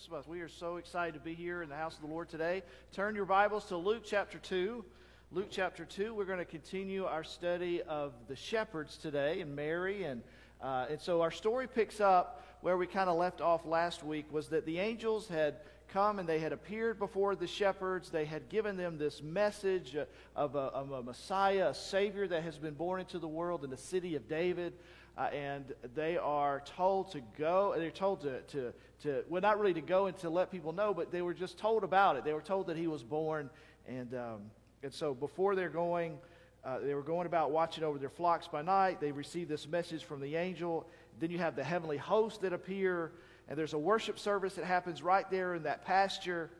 [0.00, 0.26] Christmas.
[0.26, 2.62] We are so excited to be here in the house of the Lord today.
[2.90, 4.82] Turn your Bibles to Luke chapter 2.
[5.30, 10.04] Luke chapter 2, we're going to continue our study of the shepherds today and Mary.
[10.04, 10.22] And,
[10.62, 14.24] uh, and so our story picks up where we kind of left off last week
[14.32, 15.56] was that the angels had
[15.88, 18.08] come and they had appeared before the shepherds.
[18.08, 19.98] They had given them this message
[20.34, 23.70] of a, of a Messiah, a Savior that has been born into the world in
[23.70, 24.72] the city of David.
[25.18, 29.74] Uh, and they are told to go, they're told to, to, to, well, not really
[29.74, 32.24] to go and to let people know, but they were just told about it.
[32.24, 33.50] They were told that he was born.
[33.88, 34.40] And, um,
[34.82, 36.18] and so before they're going,
[36.64, 39.00] uh, they were going about watching over their flocks by night.
[39.00, 40.86] They received this message from the angel.
[41.18, 43.12] Then you have the heavenly host that appear,
[43.48, 46.50] and there's a worship service that happens right there in that pasture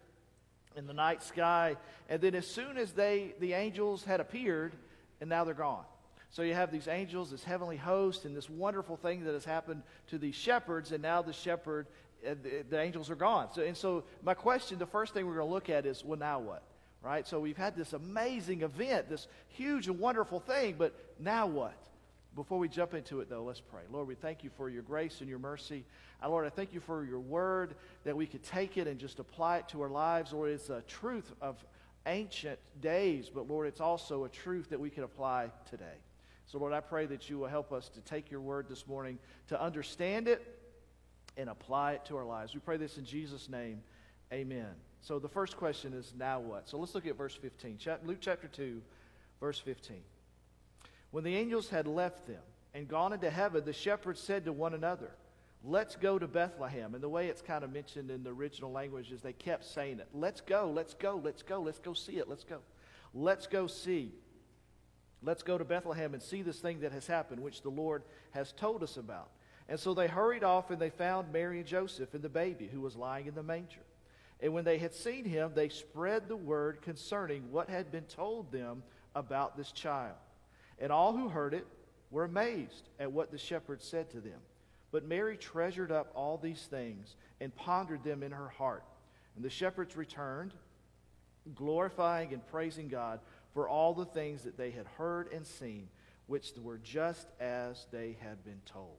[0.76, 1.76] in the night sky.
[2.08, 4.74] And then as soon as they, the angels had appeared,
[5.20, 5.84] and now they're gone.
[6.30, 9.82] So you have these angels, this heavenly host, and this wonderful thing that has happened
[10.08, 11.88] to these shepherds, and now the shepherd,
[12.22, 13.48] the, the angels are gone.
[13.52, 16.18] So, and so my question, the first thing we're going to look at is, well,
[16.18, 16.62] now what?
[17.02, 17.26] Right?
[17.26, 21.76] So we've had this amazing event, this huge and wonderful thing, but now what?
[22.36, 23.82] Before we jump into it, though, let's pray.
[23.90, 25.84] Lord, we thank you for your grace and your mercy.
[26.22, 29.18] Uh, Lord, I thank you for your word, that we could take it and just
[29.18, 30.32] apply it to our lives.
[30.32, 31.56] Lord, it's a truth of
[32.06, 35.96] ancient days, but Lord, it's also a truth that we can apply today.
[36.46, 39.18] So, Lord, I pray that you will help us to take your word this morning,
[39.48, 40.59] to understand it,
[41.40, 42.54] and apply it to our lives.
[42.54, 43.82] We pray this in Jesus' name.
[44.32, 44.68] Amen.
[45.00, 46.68] So, the first question is now what?
[46.68, 47.78] So, let's look at verse 15.
[48.04, 48.80] Luke chapter 2,
[49.40, 49.96] verse 15.
[51.10, 52.42] When the angels had left them
[52.74, 55.10] and gone into heaven, the shepherds said to one another,
[55.62, 56.94] Let's go to Bethlehem.
[56.94, 59.98] And the way it's kind of mentioned in the original language is they kept saying
[59.98, 60.08] it.
[60.14, 62.58] Let's go, let's go, let's go, let's go see it, let's go.
[63.12, 64.12] Let's go see
[65.22, 68.52] Let's go to Bethlehem and see this thing that has happened, which the Lord has
[68.52, 69.30] told us about.
[69.70, 72.80] And so they hurried off and they found Mary and Joseph and the baby who
[72.80, 73.80] was lying in the manger.
[74.40, 78.50] And when they had seen him, they spread the word concerning what had been told
[78.50, 78.82] them
[79.14, 80.16] about this child.
[80.80, 81.66] And all who heard it
[82.10, 84.40] were amazed at what the shepherds said to them.
[84.90, 88.82] But Mary treasured up all these things and pondered them in her heart.
[89.36, 90.52] And the shepherds returned,
[91.54, 93.20] glorifying and praising God
[93.54, 95.88] for all the things that they had heard and seen,
[96.26, 98.98] which were just as they had been told.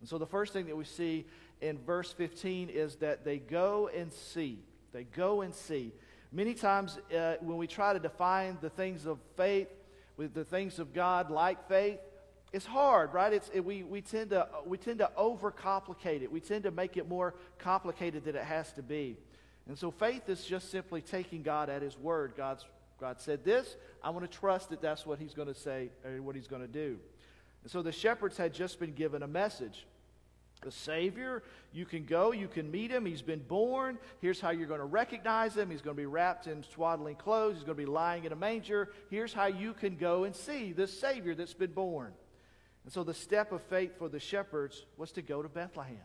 [0.00, 1.26] And so the first thing that we see
[1.60, 4.58] in verse 15 is that they go and see.
[4.92, 5.92] They go and see.
[6.32, 9.68] Many times uh, when we try to define the things of faith
[10.16, 11.98] with the things of God like faith,
[12.52, 13.32] it's hard, right?
[13.32, 16.32] It's, it, we, we, tend to, we tend to overcomplicate it.
[16.32, 19.16] We tend to make it more complicated than it has to be.
[19.68, 22.64] And so faith is just simply taking God at His word, God's
[23.00, 23.76] God said this.
[24.04, 26.62] I want to trust that that's what he's going to say or what he's going
[26.62, 26.98] to do.
[27.62, 29.86] And so the shepherds had just been given a message.
[30.62, 33.06] The Savior, you can go, you can meet him.
[33.06, 33.98] He's been born.
[34.20, 35.70] Here's how you're going to recognize him.
[35.70, 37.56] He's going to be wrapped in swaddling clothes.
[37.56, 38.90] He's going to be lying in a manger.
[39.08, 42.12] Here's how you can go and see this Savior that's been born.
[42.84, 45.96] And so the step of faith for the shepherds was to go to Bethlehem.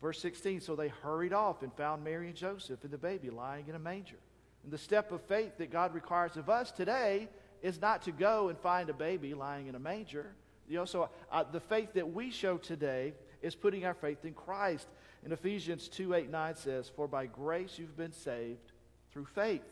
[0.00, 3.68] Verse 16 So they hurried off and found Mary and Joseph and the baby lying
[3.68, 4.18] in a manger.
[4.64, 7.28] And the step of faith that God requires of us today
[7.66, 10.32] is not to go and find a baby lying in a manger.
[10.68, 13.12] You know, so uh, the faith that we show today
[13.42, 14.86] is putting our faith in Christ.
[15.24, 18.72] In Ephesians 2 8 9 says, For by grace you've been saved
[19.12, 19.62] through faith.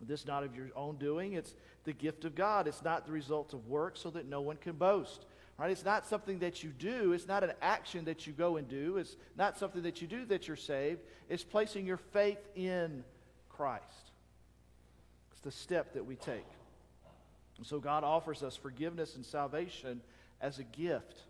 [0.00, 2.68] This not of your own doing, it's the gift of God.
[2.68, 5.24] It's not the result of work so that no one can boast.
[5.56, 5.70] Right?
[5.70, 7.14] It's not something that you do.
[7.14, 8.98] It's not an action that you go and do.
[8.98, 11.00] It's not something that you do that you're saved.
[11.30, 13.04] It's placing your faith in
[13.48, 14.10] Christ.
[15.32, 16.44] It's the step that we take.
[17.58, 20.00] And so God offers us forgiveness and salvation
[20.40, 21.22] as a gift.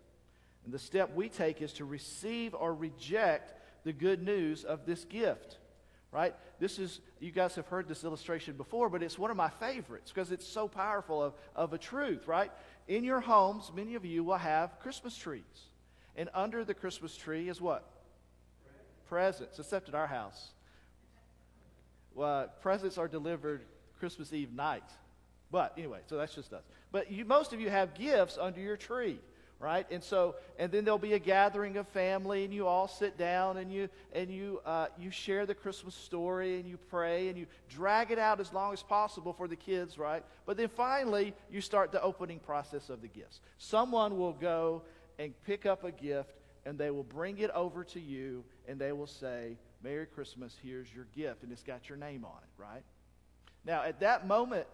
[0.65, 5.05] And the step we take is to receive or reject the good news of this
[5.05, 5.57] gift.
[6.11, 6.33] Right?
[6.59, 10.11] This is, you guys have heard this illustration before, but it's one of my favorites
[10.13, 12.51] because it's so powerful of, of a truth, right?
[12.87, 15.43] In your homes, many of you will have Christmas trees.
[16.15, 17.85] And under the Christmas tree is what?
[19.09, 20.53] Presents, except at our house
[22.21, 23.61] uh, presents are delivered
[23.99, 24.83] Christmas Eve night.
[25.55, 26.63] But anyway, so that's just us.
[26.91, 29.19] But you, most of you have gifts under your tree,
[29.57, 29.89] right?
[29.89, 33.55] And so, and then there'll be a gathering of family, and you all sit down
[33.55, 37.45] and you and you uh, you share the Christmas story, and you pray, and you
[37.69, 40.25] drag it out as long as possible for the kids, right?
[40.45, 43.39] But then finally, you start the opening process of the gifts.
[43.57, 44.81] Someone will go
[45.19, 46.35] and pick up a gift,
[46.65, 50.93] and they will bring it over to you, and they will say, Merry Christmas, here's
[50.93, 51.43] your gift.
[51.43, 52.83] And it's got your name on it, right?
[53.63, 54.67] Now, at that moment,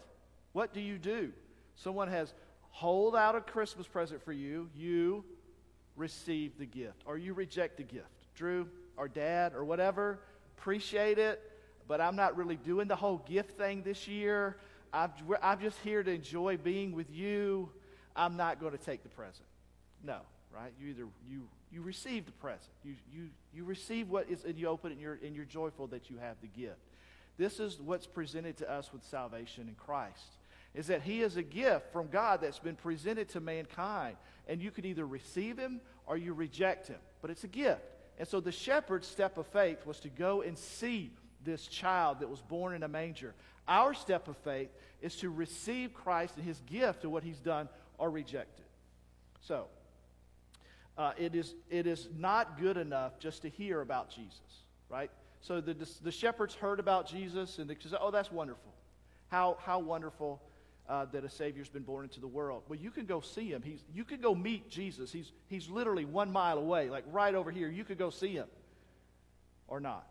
[0.53, 1.31] what do you do?
[1.75, 2.33] Someone has
[2.69, 4.69] hold out a Christmas present for you.
[4.75, 5.23] You
[5.95, 8.07] receive the gift, or you reject the gift.
[8.35, 8.67] Drew,
[8.97, 10.19] or dad or whatever.
[10.57, 11.41] Appreciate it,
[11.87, 14.57] but I'm not really doing the whole gift thing this year.
[14.93, 15.11] I'm,
[15.41, 17.69] I'm just here to enjoy being with you.
[18.15, 19.47] I'm not going to take the present.
[20.03, 20.19] No,
[20.53, 20.71] right?
[20.79, 22.71] You either you you receive the present.
[22.83, 25.87] You you you receive what is and you open it and you're and you're joyful
[25.87, 26.81] that you have the gift.
[27.37, 30.37] This is what's presented to us with salvation in Christ.
[30.73, 34.15] Is that he is a gift from God that's been presented to mankind.
[34.47, 36.99] And you can either receive him or you reject him.
[37.21, 37.81] But it's a gift.
[38.17, 41.11] And so the shepherd's step of faith was to go and see
[41.43, 43.33] this child that was born in a manger.
[43.67, 44.69] Our step of faith
[45.01, 47.67] is to receive Christ and his gift of what he's done
[47.97, 48.65] or reject it.
[49.41, 49.65] So,
[50.97, 54.39] uh, it, is, it is not good enough just to hear about Jesus,
[54.89, 55.09] right?
[55.41, 58.73] So the, the shepherds heard about Jesus and they said, oh, that's wonderful.
[59.29, 60.41] How, how wonderful
[60.91, 62.63] uh, that a Savior's been born into the world.
[62.67, 63.61] Well, you can go see him.
[63.63, 65.09] He's, you can go meet Jesus.
[65.09, 67.69] He's, he's literally one mile away, like right over here.
[67.69, 68.47] You could go see him
[69.69, 70.05] or not.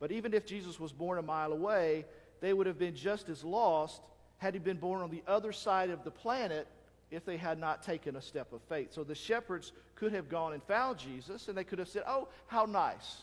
[0.00, 2.04] But even if Jesus was born a mile away,
[2.40, 4.02] they would have been just as lost
[4.38, 6.66] had he been born on the other side of the planet
[7.12, 8.92] if they had not taken a step of faith.
[8.92, 12.26] So the shepherds could have gone and found Jesus, and they could have said, Oh,
[12.48, 13.18] how nice.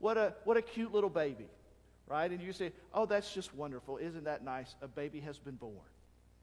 [0.00, 1.48] What a, what a cute little baby,
[2.06, 2.30] right?
[2.30, 3.96] And you say, Oh, that's just wonderful.
[3.96, 4.74] Isn't that nice?
[4.82, 5.80] A baby has been born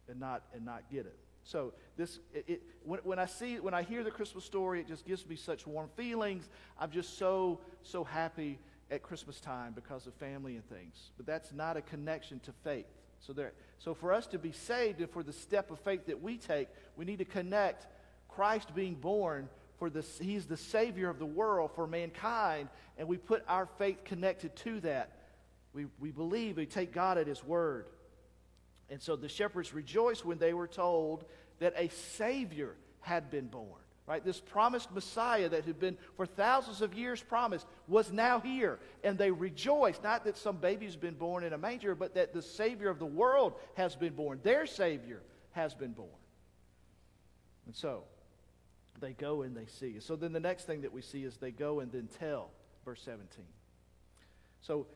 [0.10, 1.18] and not, and not get it.
[1.44, 4.88] So this, it, it, when, when I see, when I hear the Christmas story, it
[4.88, 6.50] just gives me such warm feelings.
[6.78, 8.60] I'm just so, so happy
[8.92, 11.12] at Christmas time because of family and things.
[11.16, 12.86] But that's not a connection to faith.
[13.20, 16.22] So, there, so for us to be saved and for the step of faith that
[16.22, 17.88] we take, we need to connect
[18.28, 19.50] Christ being born
[19.80, 20.20] for this.
[20.20, 24.80] He's the Savior of the world for mankind, and we put our faith connected to
[24.82, 25.12] that.
[25.74, 27.86] We, we believe, we take God at His word.
[28.90, 31.26] And so the shepherds rejoiced when they were told
[31.60, 34.24] that a Savior had been born right?
[34.24, 38.80] This promised Messiah that had been for thousands of years promised was now here.
[39.04, 42.42] And they rejoiced, not that some baby's been born in a manger, but that the
[42.42, 44.40] Savior of the world has been born.
[44.44, 46.10] Their Savior has been born.
[47.66, 48.04] And so
[49.02, 50.00] they go and they see.
[50.00, 52.52] So then the next thing that we see is they go and then tell,
[52.86, 53.28] verse 17.
[54.62, 54.88] So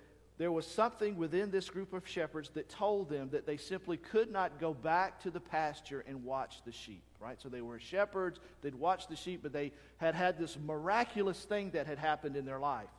[0.42, 4.32] there was something within this group of shepherds that told them that they simply could
[4.32, 7.40] not go back to the pasture and watch the sheep, right?
[7.40, 11.70] So they were shepherds, they'd watched the sheep, but they had had this miraculous thing
[11.72, 12.90] that had happened in their life.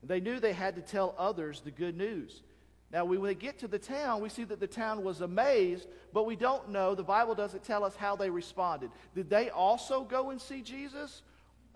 [0.00, 2.42] And they knew they had to tell others the good news.
[2.90, 6.26] Now, when they get to the town, we see that the town was amazed, but
[6.26, 6.96] we don't know.
[6.96, 8.90] The Bible doesn't tell us how they responded.
[9.14, 11.22] Did they also go and see Jesus?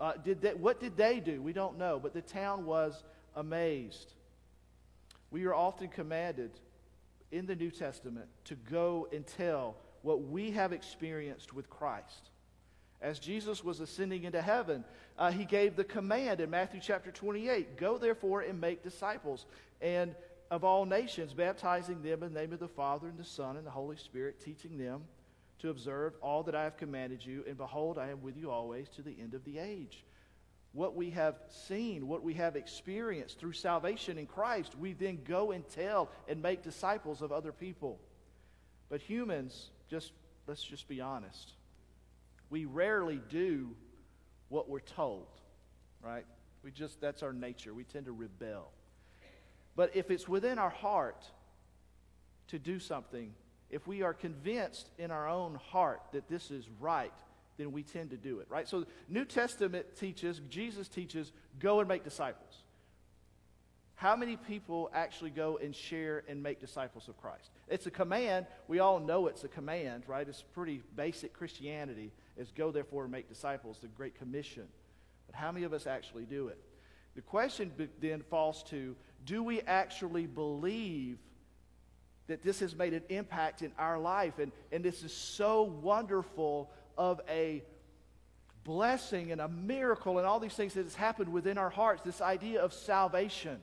[0.01, 1.41] Uh, did they, what did they do?
[1.41, 3.05] We don't know, but the town was
[3.37, 4.11] amazed.
[5.31, 6.51] We are often commanded
[7.31, 12.29] in the New Testament to go and tell what we have experienced with Christ.
[13.01, 14.83] As Jesus was ascending into heaven,
[15.17, 19.45] uh, he gave the command in Matthew chapter 28 Go therefore and make disciples
[19.81, 20.15] and
[20.49, 23.65] of all nations, baptizing them in the name of the Father and the Son and
[23.65, 25.03] the Holy Spirit, teaching them
[25.59, 27.43] to observe all that I have commanded you.
[27.47, 30.05] And behold, I am with you always to the end of the age
[30.73, 31.35] what we have
[31.67, 36.41] seen, what we have experienced through salvation in Christ, we then go and tell and
[36.41, 37.99] make disciples of other people.
[38.89, 40.11] But humans, just
[40.45, 41.53] let's just be honest.
[42.49, 43.75] We rarely do
[44.49, 45.27] what we're told,
[46.01, 46.25] right?
[46.63, 47.73] We just that's our nature.
[47.73, 48.71] We tend to rebel.
[49.75, 51.25] But if it's within our heart
[52.47, 53.33] to do something,
[53.69, 57.13] if we are convinced in our own heart that this is right,
[57.57, 58.67] then we tend to do it, right?
[58.67, 62.63] So New Testament teaches, Jesus teaches, go and make disciples.
[63.95, 67.49] How many people actually go and share and make disciples of Christ?
[67.67, 68.45] It's a command.
[68.67, 70.27] We all know it's a command, right?
[70.27, 74.67] It's pretty basic Christianity is go therefore and make disciples, the Great Commission.
[75.25, 76.59] But how many of us actually do it?
[77.15, 78.95] The question then falls to,
[79.25, 81.17] do we actually believe
[82.27, 84.37] that this has made an impact in our life?
[84.37, 87.63] And, and this is so wonderful of a
[88.63, 92.21] blessing and a miracle and all these things that has happened within our hearts, this
[92.21, 93.59] idea of salvation.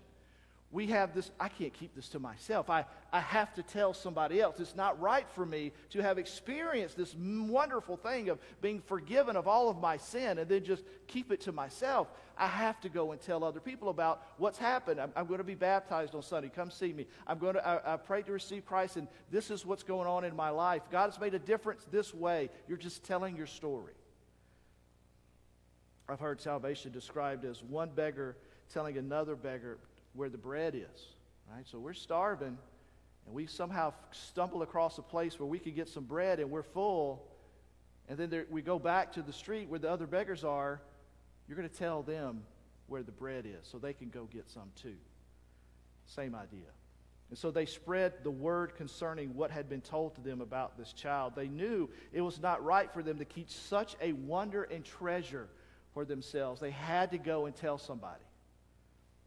[0.75, 2.69] We have this, I can't keep this to myself.
[2.69, 4.59] I, I have to tell somebody else.
[4.59, 9.47] It's not right for me to have experienced this wonderful thing of being forgiven of
[9.47, 12.09] all of my sin and then just keep it to myself.
[12.37, 15.01] I have to go and tell other people about what's happened.
[15.01, 16.51] I'm, I'm going to be baptized on Sunday.
[16.53, 17.07] Come see me.
[17.25, 20.25] I'm going to, I, I prayed to receive Christ, and this is what's going on
[20.25, 20.83] in my life.
[20.91, 22.51] God has made a difference this way.
[22.67, 23.93] You're just telling your story.
[26.09, 28.37] I've heard salvation described as one beggar
[28.73, 29.79] telling another beggar
[30.15, 31.07] where the bread is.
[31.53, 31.67] Right?
[31.71, 32.57] So we're starving,
[33.27, 36.63] and we somehow stumble across a place where we could get some bread, and we're
[36.63, 37.27] full.
[38.09, 40.81] And then there, we go back to the street where the other beggars are.
[41.47, 42.43] You're going to tell them
[42.87, 44.97] where the bread is so they can go get some too.
[46.07, 46.69] Same idea.
[47.31, 50.93] And so they spread the word concerning what had been told to them about this
[50.93, 51.33] child.
[51.35, 55.49] They knew it was not right for them to keep such a wonder and treasure
[55.95, 56.61] for themselves.
[56.61, 58.23] They had to go and tell somebody.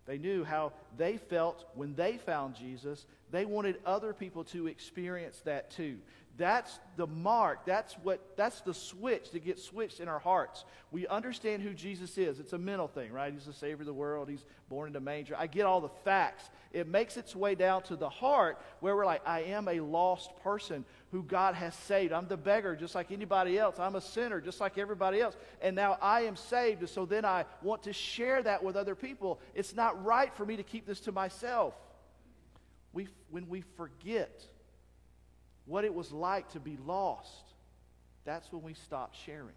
[0.07, 3.05] They knew how they felt when they found Jesus.
[3.29, 5.97] They wanted other people to experience that too.
[6.37, 7.65] That's the mark.
[7.65, 10.65] That's what that's the switch that gets switched in our hearts.
[10.91, 12.39] We understand who Jesus is.
[12.39, 13.33] It's a mental thing, right?
[13.33, 14.29] He's the savior of the world.
[14.29, 15.35] He's born in a manger.
[15.37, 16.49] I get all the facts.
[16.71, 20.31] It makes its way down to the heart where we're like, I am a lost
[20.43, 22.11] person who God has saved.
[22.11, 23.79] I'm the beggar just like anybody else.
[23.79, 25.37] I'm a sinner just like everybody else.
[25.61, 26.81] And now I am saved.
[26.81, 29.39] And so then I want to share that with other people.
[29.55, 31.73] It's not right for me to keep this to myself.
[32.91, 34.43] We, when we forget
[35.65, 37.53] what it was like to be lost,
[38.25, 39.55] that's when we stop sharing.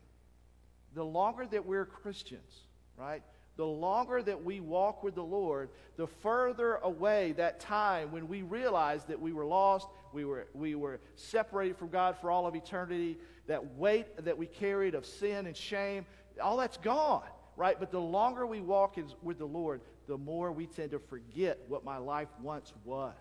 [0.95, 2.63] The longer that we're Christians,
[2.97, 3.23] right?
[3.57, 8.43] The longer that we walk with the Lord, the further away that time when we
[8.43, 12.55] realized that we were lost, we were, we were separated from God for all of
[12.55, 16.07] eternity, that weight that we carried of sin and shame,
[16.43, 17.23] all that's gone,
[17.57, 17.79] right?
[17.79, 21.85] But the longer we walk with the Lord, the more we tend to forget what
[21.85, 23.15] my life once was.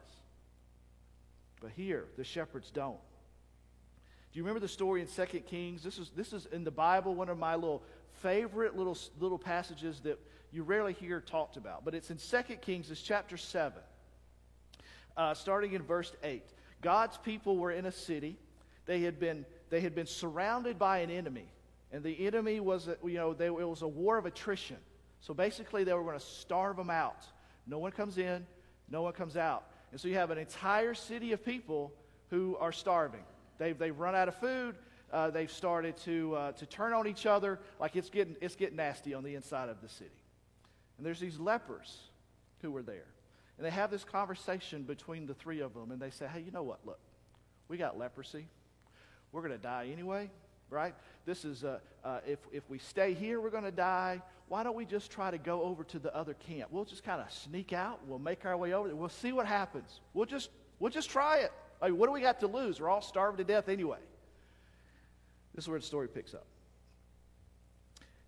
[1.61, 2.99] But here, the shepherds don't.
[4.31, 5.83] Do you remember the story in 2 Kings?
[5.83, 7.83] This is, this is in the Bible, one of my little
[8.21, 10.19] favorite little, little passages that
[10.51, 11.83] you rarely hear talked about.
[11.83, 13.81] But it's in 2 Kings, it's chapter 7,
[15.17, 16.43] uh, starting in verse 8.
[16.81, 18.37] God's people were in a city.
[18.85, 21.45] They had been, they had been surrounded by an enemy.
[21.91, 24.77] And the enemy was, you know, they, it was a war of attrition.
[25.21, 27.25] So basically, they were going to starve them out.
[27.67, 28.45] No one comes in,
[28.89, 29.63] no one comes out.
[29.91, 31.91] And so you have an entire city of people
[32.29, 33.23] who are starving.
[33.57, 34.75] They've, they've run out of food.
[35.11, 38.75] Uh, they've started to, uh, to turn on each other like it's getting, it's getting
[38.75, 40.11] nasty on the inside of the city.
[40.97, 41.97] And there's these lepers
[42.61, 43.07] who were there.
[43.59, 45.91] And they have this conversation between the three of them.
[45.91, 46.79] And they say, hey, you know what?
[46.83, 46.99] Look,
[47.67, 48.47] we got leprosy.
[49.31, 50.31] We're going to die anyway,
[50.71, 50.95] right?
[51.27, 54.75] This is, uh, uh, if, if we stay here, we're going to die why don't
[54.75, 56.69] we just try to go over to the other camp?
[56.71, 57.99] We'll just kind of sneak out.
[58.07, 58.97] We'll make our way over there.
[58.97, 60.01] We'll see what happens.
[60.15, 60.49] We'll just,
[60.79, 61.53] we'll just try it.
[61.79, 62.81] I mean, what do we got to lose?
[62.81, 63.99] We're all starving to death anyway.
[65.53, 66.47] This is where the story picks up.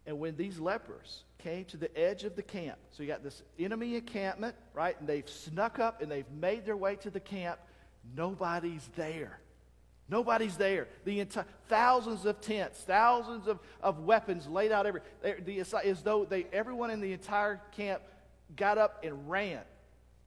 [0.05, 3.43] And when these lepers came to the edge of the camp, so you got this
[3.59, 4.99] enemy encampment, right?
[4.99, 7.59] And they've snuck up and they've made their way to the camp.
[8.15, 9.39] Nobody's there.
[10.09, 10.87] Nobody's there.
[11.05, 16.25] The entire thousands of tents, thousands of, of weapons laid out every the, as though
[16.25, 18.01] they everyone in the entire camp
[18.55, 19.61] got up and ran,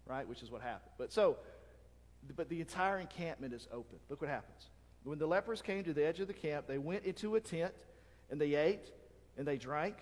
[0.07, 0.27] right?
[0.27, 0.93] Which is what happened.
[0.97, 1.37] But so,
[2.35, 3.99] but the entire encampment is open.
[4.09, 4.71] Look what happens.
[5.03, 7.75] When the lepers came to the edge of the camp, they went into a tent
[8.31, 8.91] and they ate
[9.37, 9.97] and they drank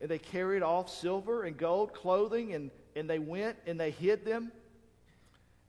[0.00, 4.24] and they carried off silver and gold clothing and, and they went and they hid
[4.24, 4.52] them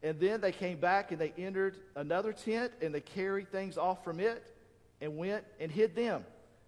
[0.03, 4.03] and then they came back and they entered another tent and they carried things off
[4.03, 4.53] from it
[5.01, 6.24] and went and hid them.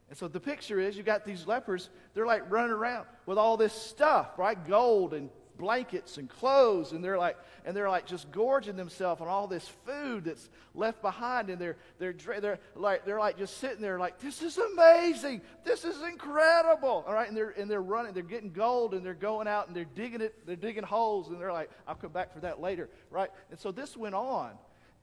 [0.09, 3.57] And so the picture is you got these lepers, they're like running around with all
[3.57, 4.57] this stuff, right?
[4.67, 5.29] Gold and
[5.59, 9.67] blankets and clothes and they're like and they're like just gorging themselves on all this
[9.85, 14.17] food that's left behind and they're they're they're like they're like just sitting there like
[14.19, 15.41] this is amazing.
[15.65, 17.03] This is incredible.
[17.05, 19.75] All right and they're and they're running they're getting gold and they're going out and
[19.75, 22.89] they're digging it they're digging holes and they're like I'll come back for that later.
[23.11, 23.29] Right?
[23.51, 24.51] And so this went on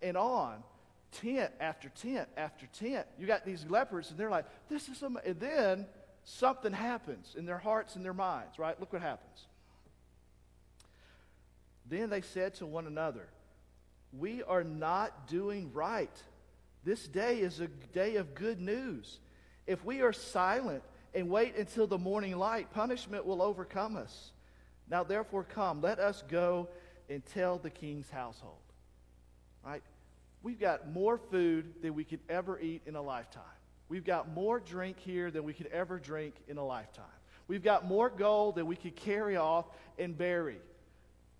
[0.00, 0.62] and on
[1.12, 3.06] tent after tent after tent.
[3.18, 5.86] You got these lepers and they're like this is amazing and then
[6.24, 8.80] something happens in their hearts and their minds right?
[8.80, 9.46] Look what happens
[11.88, 13.28] then they said to one another,
[14.12, 16.10] We are not doing right.
[16.84, 19.18] This day is a day of good news.
[19.66, 20.82] If we are silent
[21.14, 24.32] and wait until the morning light, punishment will overcome us.
[24.88, 26.68] Now, therefore, come, let us go
[27.10, 28.58] and tell the king's household.
[29.64, 29.82] Right?
[30.42, 33.42] We've got more food than we could ever eat in a lifetime.
[33.88, 37.04] We've got more drink here than we could ever drink in a lifetime.
[37.48, 39.66] We've got more gold than we could carry off
[39.98, 40.58] and bury.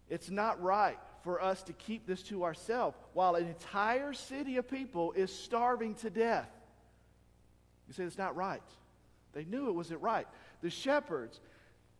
[0.08, 4.70] It's not right for us to keep this to ourselves while an entire city of
[4.70, 6.48] people is starving to death.
[7.88, 8.62] You say it's not right.
[9.32, 10.26] They knew it wasn't right.
[10.62, 11.40] The shepherds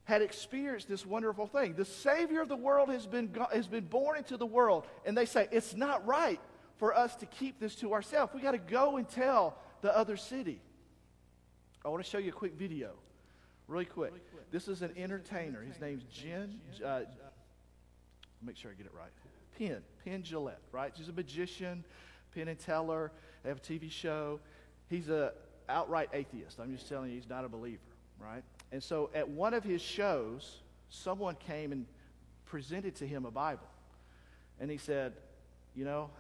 [0.05, 1.75] had experienced this wonderful thing.
[1.75, 5.27] The Savior of the world has been, has been born into the world, and they
[5.27, 6.41] say it's not right
[6.77, 8.33] for us to keep this to ourselves.
[8.33, 10.61] We got to go and tell the other city.
[11.85, 12.93] I want to show you a quick video,
[13.67, 14.13] really quick.
[14.13, 14.51] Really quick.
[14.53, 15.63] This is an entertainer.
[15.63, 16.61] His name's Jen.
[16.85, 17.01] Uh,
[18.43, 19.11] make sure I get it right.
[19.59, 20.93] Penn, Penn Jillette, right?
[20.97, 21.85] She's a magician,
[22.35, 23.13] Penn and Teller.
[23.43, 24.41] They have a TV show.
[24.89, 25.33] He's a
[25.69, 26.61] outright atheist.
[26.61, 27.81] I'm just telling you, he's not a believer,
[28.21, 28.43] right?
[28.73, 31.87] And so at one of his shows, someone came and
[32.45, 33.67] presented to him a Bible.
[34.61, 35.15] And he said,
[35.75, 36.11] You know,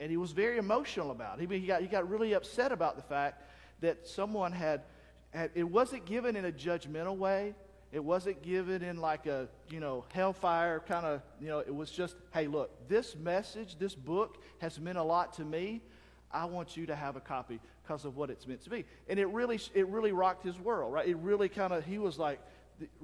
[0.00, 1.48] and he was very emotional about it.
[1.48, 3.42] He, he, got, he got really upset about the fact
[3.80, 4.82] that someone had,
[5.30, 7.54] had, it wasn't given in a judgmental way.
[7.92, 11.90] It wasn't given in like a, you know, hellfire kind of, you know, it was
[11.90, 15.82] just, hey, look, this message, this book has meant a lot to me.
[16.30, 18.86] I want you to have a copy because of what it's meant to be.
[19.08, 21.06] And it really, it really rocked his world, right?
[21.06, 22.40] It really kind of, he was like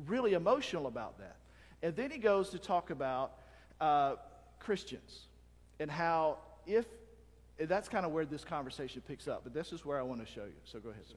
[0.06, 1.36] really emotional about that.
[1.82, 3.32] And then he goes to talk about
[3.82, 4.14] uh,
[4.58, 5.26] Christians
[5.78, 6.86] and how if,
[7.60, 10.32] that's kind of where this conversation picks up, but this is where I want to
[10.32, 10.60] show you.
[10.64, 11.16] So go ahead, sir.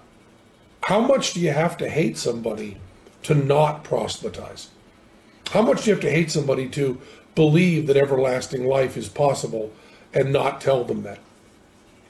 [0.83, 2.77] how much do you have to hate somebody
[3.23, 4.69] to not proselytize?
[5.51, 6.99] How much do you have to hate somebody to
[7.35, 9.71] believe that everlasting life is possible
[10.13, 11.19] and not tell them that?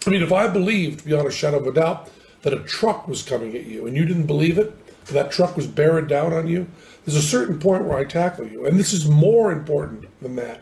[0.05, 2.09] I mean, if I believed beyond a shadow of a doubt
[2.41, 4.75] that a truck was coming at you and you didn't believe it,
[5.07, 6.67] that truck was bearing down on you,
[7.05, 8.65] there's a certain point where I tackle you.
[8.65, 10.61] And this is more important than that.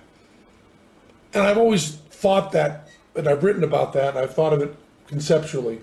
[1.34, 4.76] And I've always thought that, and I've written about that, and I've thought of it
[5.08, 5.82] conceptually.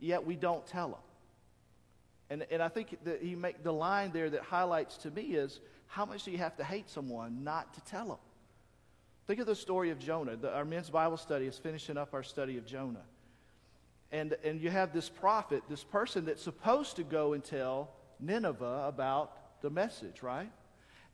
[0.00, 0.98] Yet we don't tell them.
[2.30, 5.60] And, and I think that he make the line there that highlights to me is
[5.88, 8.18] how much do you have to hate someone not to tell them?
[9.26, 10.36] Think of the story of Jonah.
[10.36, 13.02] The, our men's Bible study is finishing up our study of Jonah.
[14.12, 18.84] And, and you have this prophet, this person that's supposed to go and tell Nineveh
[18.86, 20.50] about the message, right?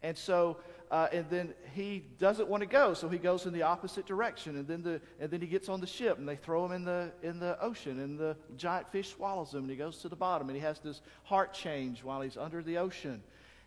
[0.03, 0.59] And so
[0.91, 4.57] uh, and then he doesn't want to go, so he goes in the opposite direction.
[4.57, 6.85] And then, the, and then he gets on the ship, and they throw him in
[6.85, 10.17] the, in the ocean, and the giant fish swallows him, and he goes to the
[10.17, 13.23] bottom, and he has this heart change while he's under the ocean.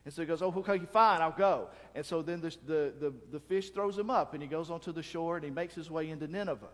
[0.05, 1.67] And so he goes, Oh, okay, fine, I'll go.
[1.93, 4.91] And so then the, the, the, the fish throws him up, and he goes onto
[4.93, 6.67] the shore, and he makes his way into Nineveh.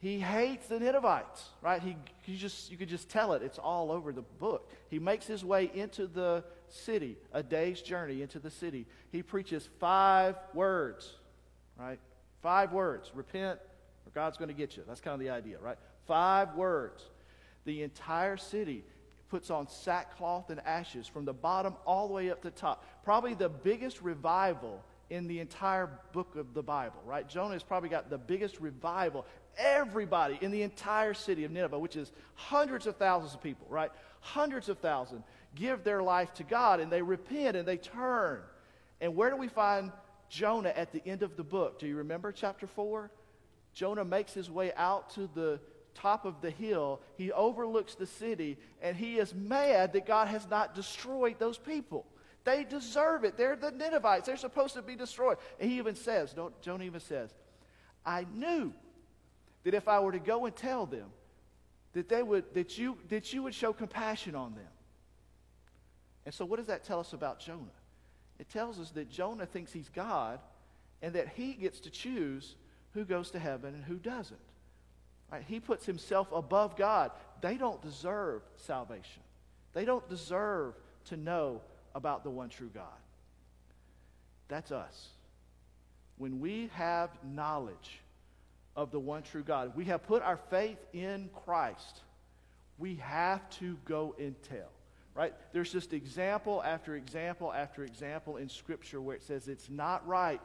[0.00, 1.80] He hates the Ninevites, right?
[1.80, 3.42] He, he just, you could just tell it.
[3.42, 4.68] It's all over the book.
[4.90, 8.86] He makes his way into the city, a day's journey into the city.
[9.10, 11.14] He preaches five words,
[11.78, 11.98] right?
[12.42, 13.10] Five words.
[13.14, 13.58] Repent
[14.06, 14.82] or God's going to get you.
[14.86, 15.78] That's kind of the idea, right?
[16.06, 17.02] Five words.
[17.64, 18.84] The entire city
[19.28, 22.84] puts on sackcloth and ashes from the bottom all the way up to the top.
[23.04, 27.28] Probably the biggest revival in the entire book of the Bible, right?
[27.28, 29.26] Jonah has probably got the biggest revival
[29.58, 33.90] everybody in the entire city of Nineveh, which is hundreds of thousands of people, right?
[34.20, 38.40] Hundreds of thousands give their life to God and they repent and they turn.
[39.00, 39.92] And where do we find
[40.28, 41.78] Jonah at the end of the book?
[41.78, 43.10] Do you remember chapter 4?
[43.74, 45.60] Jonah makes his way out to the
[45.94, 47.00] top of the hill.
[47.16, 52.06] He overlooks the city and he is mad that God has not destroyed those people.
[52.44, 53.36] They deserve it.
[53.36, 54.26] They're the Ninevites.
[54.26, 55.38] They're supposed to be destroyed.
[55.60, 57.30] And he even says, Jonah even says,
[58.04, 58.72] I knew
[59.64, 61.06] that if I were to go and tell them
[61.92, 64.66] that they would that you that you would show compassion on them.
[66.24, 67.60] And so what does that tell us about Jonah?
[68.38, 70.40] It tells us that Jonah thinks he's God
[71.00, 72.54] and that he gets to choose
[72.94, 74.38] who goes to heaven and who doesn't.
[75.30, 75.44] Right?
[75.46, 77.10] He puts himself above God.
[77.40, 79.22] They don't deserve salvation.
[79.72, 80.74] They don't deserve
[81.06, 81.60] to know
[81.94, 82.84] about the one true God.
[84.48, 85.08] That's us.
[86.18, 88.02] When we have knowledge
[88.76, 89.72] of the one true God.
[89.76, 92.00] We have put our faith in Christ.
[92.78, 94.70] We have to go and tell.
[95.14, 95.34] Right?
[95.52, 100.40] There's just example after example after example in Scripture where it says it's not right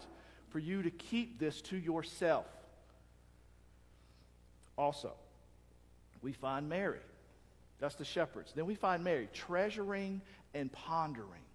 [0.50, 2.46] for you to keep this to yourself.
[4.78, 5.14] Also,
[6.22, 7.00] we find Mary.
[7.80, 8.54] That's the shepherds.
[8.54, 10.22] Then we find Mary treasuring
[10.54, 11.46] and pondering.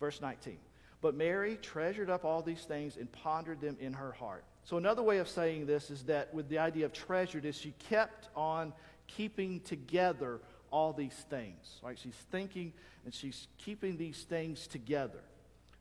[0.00, 0.58] Verse 19.
[1.00, 4.44] But Mary treasured up all these things and pondered them in her heart.
[4.64, 7.74] So, another way of saying this is that with the idea of treasured, is she
[7.90, 8.72] kept on
[9.06, 10.40] keeping together
[10.74, 11.78] all these things.
[11.84, 11.96] Right?
[11.96, 12.72] She's thinking
[13.04, 15.20] and she's keeping these things together.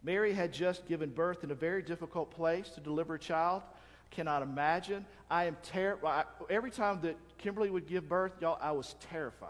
[0.03, 3.63] Mary had just given birth in a very difficult place to deliver a child.
[4.11, 5.07] Cannot imagine.
[5.31, 6.25] I am terrified.
[6.47, 9.49] Every time that Kimberly would give birth, y'all, I was terrified.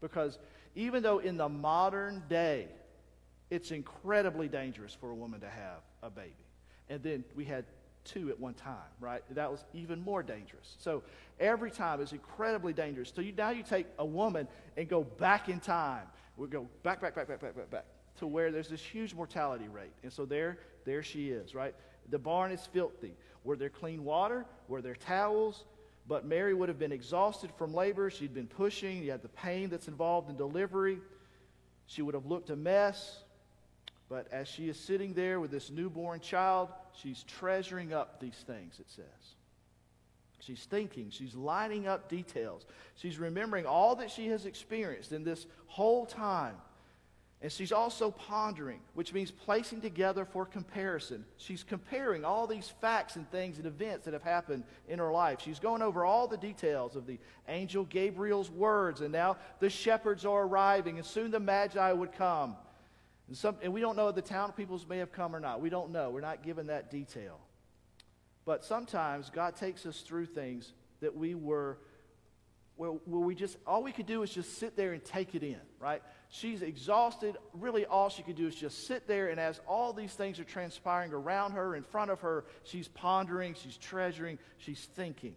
[0.00, 0.38] Because
[0.76, 2.68] even though in the modern day,
[3.50, 6.30] it's incredibly dangerous for a woman to have a baby.
[6.88, 7.64] And then we had
[8.04, 9.22] two at one time, right?
[9.30, 10.76] That was even more dangerous.
[10.78, 11.02] So
[11.40, 13.12] every time is incredibly dangerous.
[13.14, 16.06] So you, now you take a woman and go back in time.
[16.36, 17.84] We go back, back, back, back, back, back, back
[18.18, 19.92] to where there's this huge mortality rate.
[20.02, 21.74] And so there, there she is, right?
[22.10, 23.14] The barn is filthy.
[23.44, 24.46] Were there clean water?
[24.68, 25.64] Were there towels?
[26.06, 28.10] But Mary would have been exhausted from labor.
[28.10, 29.02] She'd been pushing.
[29.02, 30.98] You had the pain that's involved in delivery.
[31.86, 33.23] She would have looked a mess.
[34.08, 38.78] But as she is sitting there with this newborn child, she's treasuring up these things,
[38.78, 39.34] it says.
[40.40, 42.66] She's thinking, she's lining up details.
[42.96, 46.56] She's remembering all that she has experienced in this whole time.
[47.40, 51.24] And she's also pondering, which means placing together for comparison.
[51.36, 55.40] She's comparing all these facts and things and events that have happened in her life.
[55.42, 60.24] She's going over all the details of the angel Gabriel's words, and now the shepherds
[60.24, 62.56] are arriving, and soon the Magi would come.
[63.28, 65.60] And, some, and we don't know if the town peoples may have come or not.
[65.60, 66.10] We don't know.
[66.10, 67.40] We're not given that detail.
[68.44, 71.78] But sometimes God takes us through things that we were,
[72.76, 75.42] where, where we just, all we could do is just sit there and take it
[75.42, 76.02] in, right?
[76.28, 77.38] She's exhausted.
[77.54, 80.44] Really, all she could do is just sit there, and as all these things are
[80.44, 85.34] transpiring around her, in front of her, she's pondering, she's treasuring, she's thinking.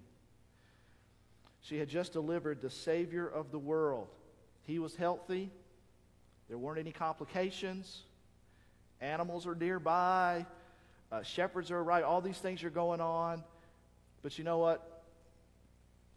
[1.62, 4.08] She had just delivered the Savior of the world.
[4.64, 5.52] He was healthy,
[6.48, 8.04] there weren't any complications.
[9.02, 10.46] Animals are nearby.
[11.12, 12.04] Uh, shepherds are right.
[12.04, 13.44] All these things are going on.
[14.22, 15.04] But you know what?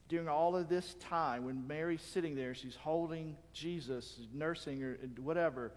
[0.08, 5.72] During all of this time, when Mary's sitting there, she's holding Jesus, nursing her, whatever,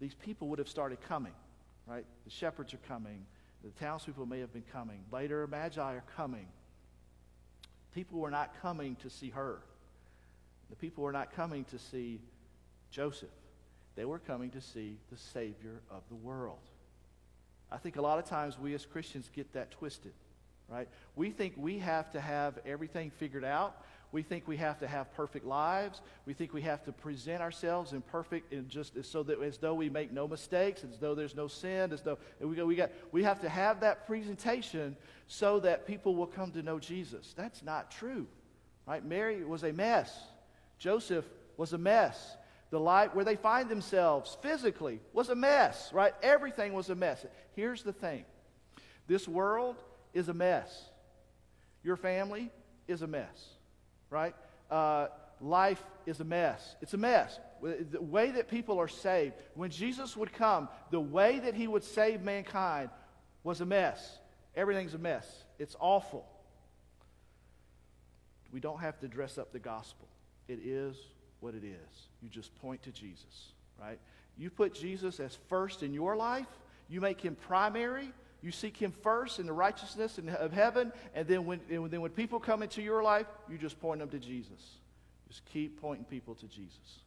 [0.00, 1.32] these people would have started coming,
[1.86, 2.04] right?
[2.24, 3.24] The shepherds are coming.
[3.62, 5.00] The townspeople may have been coming.
[5.12, 6.46] Later, Magi are coming.
[7.94, 9.62] People were not coming to see her.
[10.70, 12.20] The people were not coming to see
[12.96, 13.28] Joseph.
[13.94, 16.62] They were coming to see the Savior of the world.
[17.70, 20.14] I think a lot of times we as Christians get that twisted,
[20.66, 20.88] right?
[21.14, 23.84] We think we have to have everything figured out.
[24.12, 26.00] We think we have to have perfect lives.
[26.24, 29.74] We think we have to present ourselves in perfect, and just so that as though
[29.74, 32.92] we make no mistakes, as though there's no sin, as though we, go, we, got,
[33.12, 37.34] we have to have that presentation so that people will come to know Jesus.
[37.36, 38.26] That's not true,
[38.86, 39.04] right?
[39.04, 40.18] Mary was a mess.
[40.78, 41.26] Joseph
[41.58, 42.36] was a mess.
[42.70, 46.12] The life where they find themselves physically was a mess, right?
[46.22, 47.24] Everything was a mess.
[47.54, 48.24] Here's the thing
[49.06, 49.76] this world
[50.12, 50.90] is a mess.
[51.84, 52.50] Your family
[52.88, 53.46] is a mess,
[54.10, 54.34] right?
[54.70, 55.06] Uh,
[55.40, 56.74] life is a mess.
[56.82, 57.38] It's a mess.
[57.62, 61.84] The way that people are saved, when Jesus would come, the way that he would
[61.84, 62.90] save mankind
[63.44, 64.18] was a mess.
[64.56, 65.44] Everything's a mess.
[65.58, 66.26] It's awful.
[68.52, 70.08] We don't have to dress up the gospel.
[70.48, 70.96] It is
[71.46, 72.08] what it is.
[72.20, 74.00] You just point to Jesus, right?
[74.36, 76.48] You put Jesus as first in your life,
[76.88, 78.10] you make him primary,
[78.42, 82.10] you seek him first in the righteousness of heaven, and then when, and then when
[82.10, 84.78] people come into your life, you just point them to Jesus.
[85.28, 86.98] Just keep pointing people to Jesus.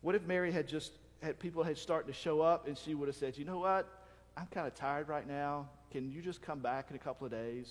[0.00, 3.08] What if Mary had just had people had started to show up and she would
[3.08, 3.86] have said, you know what?
[4.34, 5.68] I'm kind of tired right now.
[5.90, 7.70] Can you just come back in a couple of days?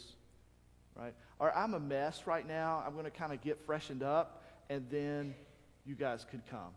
[0.96, 1.14] Right?
[1.40, 2.84] Or I'm a mess right now.
[2.86, 5.36] I'm going to kind of get freshened up and then
[5.86, 6.74] you guys could come.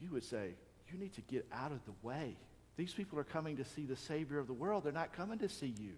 [0.00, 0.54] You would say,
[0.92, 2.36] You need to get out of the way.
[2.76, 4.84] These people are coming to see the Savior of the world.
[4.84, 5.92] They're not coming to see you.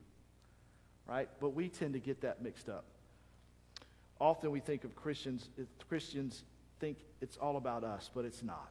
[1.06, 1.28] Right?
[1.40, 2.84] But we tend to get that mixed up.
[4.20, 5.48] Often we think of Christians,
[5.88, 6.44] Christians
[6.80, 8.70] think it's all about us, but it's not.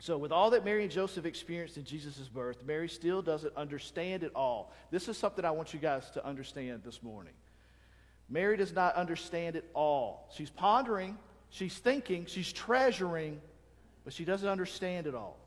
[0.00, 4.22] So, with all that Mary and Joseph experienced in Jesus' birth, Mary still doesn't understand
[4.22, 4.72] it all.
[4.90, 7.32] This is something I want you guys to understand this morning.
[8.28, 10.28] Mary does not understand it all.
[10.34, 11.18] She's pondering,
[11.50, 13.40] she's thinking, she's treasuring,
[14.04, 15.38] but she doesn't understand it all.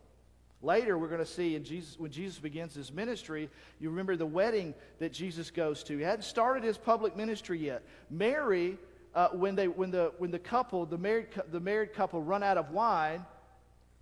[0.62, 4.26] Later, we're going to see in Jesus, when Jesus begins his ministry, you remember the
[4.26, 5.98] wedding that Jesus goes to.
[5.98, 7.84] He hadn't started his public ministry yet.
[8.10, 8.78] Mary,
[9.14, 12.58] uh, when, they, when, the, when the couple, the married, the married couple, run out
[12.58, 13.24] of wine,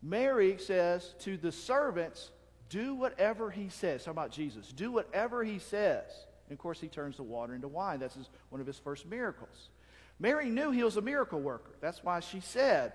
[0.01, 2.31] Mary says to the servants,
[2.69, 4.05] Do whatever he says.
[4.05, 4.71] Talk about Jesus.
[4.71, 6.05] Do whatever he says.
[6.47, 7.99] And of course, he turns the water into wine.
[7.99, 9.69] That's his, one of his first miracles.
[10.19, 11.71] Mary knew he was a miracle worker.
[11.81, 12.93] That's why she said,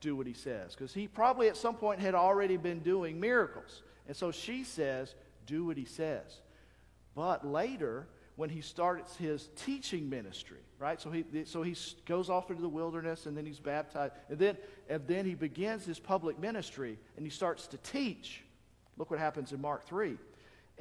[0.00, 0.74] Do what he says.
[0.74, 3.82] Because he probably at some point had already been doing miracles.
[4.06, 5.14] And so she says,
[5.46, 6.40] Do what he says.
[7.14, 11.00] But later, when he starts his teaching ministry, right?
[11.00, 14.14] So he, so he goes off into the wilderness and then he's baptized.
[14.30, 14.56] And then,
[14.88, 18.42] and then he begins his public ministry and he starts to teach.
[18.96, 20.16] Look what happens in Mark 3.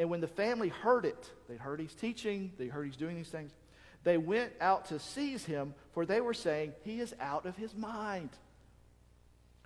[0.02, 3.30] And when the family heard it, they heard he's teaching, they heard he's doing these
[3.30, 3.52] things,
[4.04, 7.76] they went out to seize him, for they were saying, He is out of his
[7.76, 8.32] mind.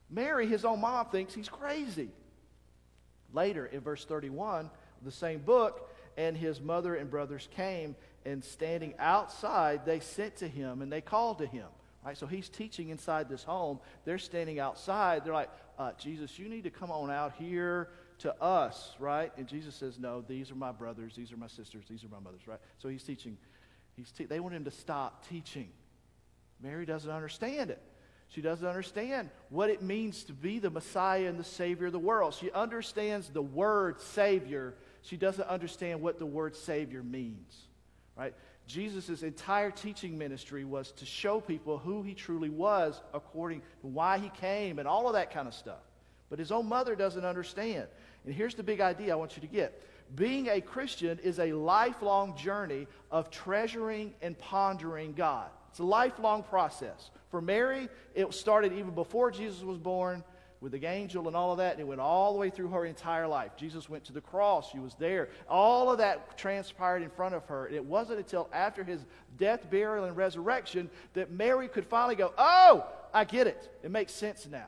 [0.09, 2.09] Mary, his own mom, thinks he's crazy.
[3.31, 4.69] Later, in verse 31,
[5.03, 5.89] the same book.
[6.17, 7.95] And his mother and brothers came,
[8.25, 11.67] and standing outside, they sent to him and they called to him.
[12.05, 12.17] Right?
[12.17, 13.79] So he's teaching inside this home.
[14.03, 15.23] They're standing outside.
[15.23, 17.87] They're like, uh, Jesus, you need to come on out here
[18.19, 19.31] to us, right?
[19.37, 22.19] And Jesus says, No, these are my brothers, these are my sisters, these are my
[22.19, 22.59] mothers, right?
[22.79, 23.37] So he's teaching.
[23.95, 25.69] He's te- they want him to stop teaching.
[26.61, 27.81] Mary doesn't understand it.
[28.29, 31.99] She doesn't understand what it means to be the Messiah and the Savior of the
[31.99, 32.33] world.
[32.33, 34.73] She understands the word Savior.
[35.03, 37.55] She doesn't understand what the word Savior means,
[38.17, 38.33] right?
[38.67, 44.17] Jesus' entire teaching ministry was to show people who he truly was according to why
[44.17, 45.83] he came and all of that kind of stuff.
[46.29, 47.87] But his own mother doesn't understand.
[48.25, 49.81] And here's the big idea I want you to get
[50.13, 55.49] being a Christian is a lifelong journey of treasuring and pondering God.
[55.71, 57.09] It's a lifelong process.
[57.29, 60.23] For Mary, it started even before Jesus was born
[60.61, 62.85] with the angel and all of that, and it went all the way through her
[62.85, 63.51] entire life.
[63.57, 65.29] Jesus went to the cross, she was there.
[65.49, 67.65] All of that transpired in front of her.
[67.65, 69.01] And it wasn't until after his
[69.37, 73.69] death, burial, and resurrection that Mary could finally go, Oh, I get it.
[73.83, 74.67] It makes sense now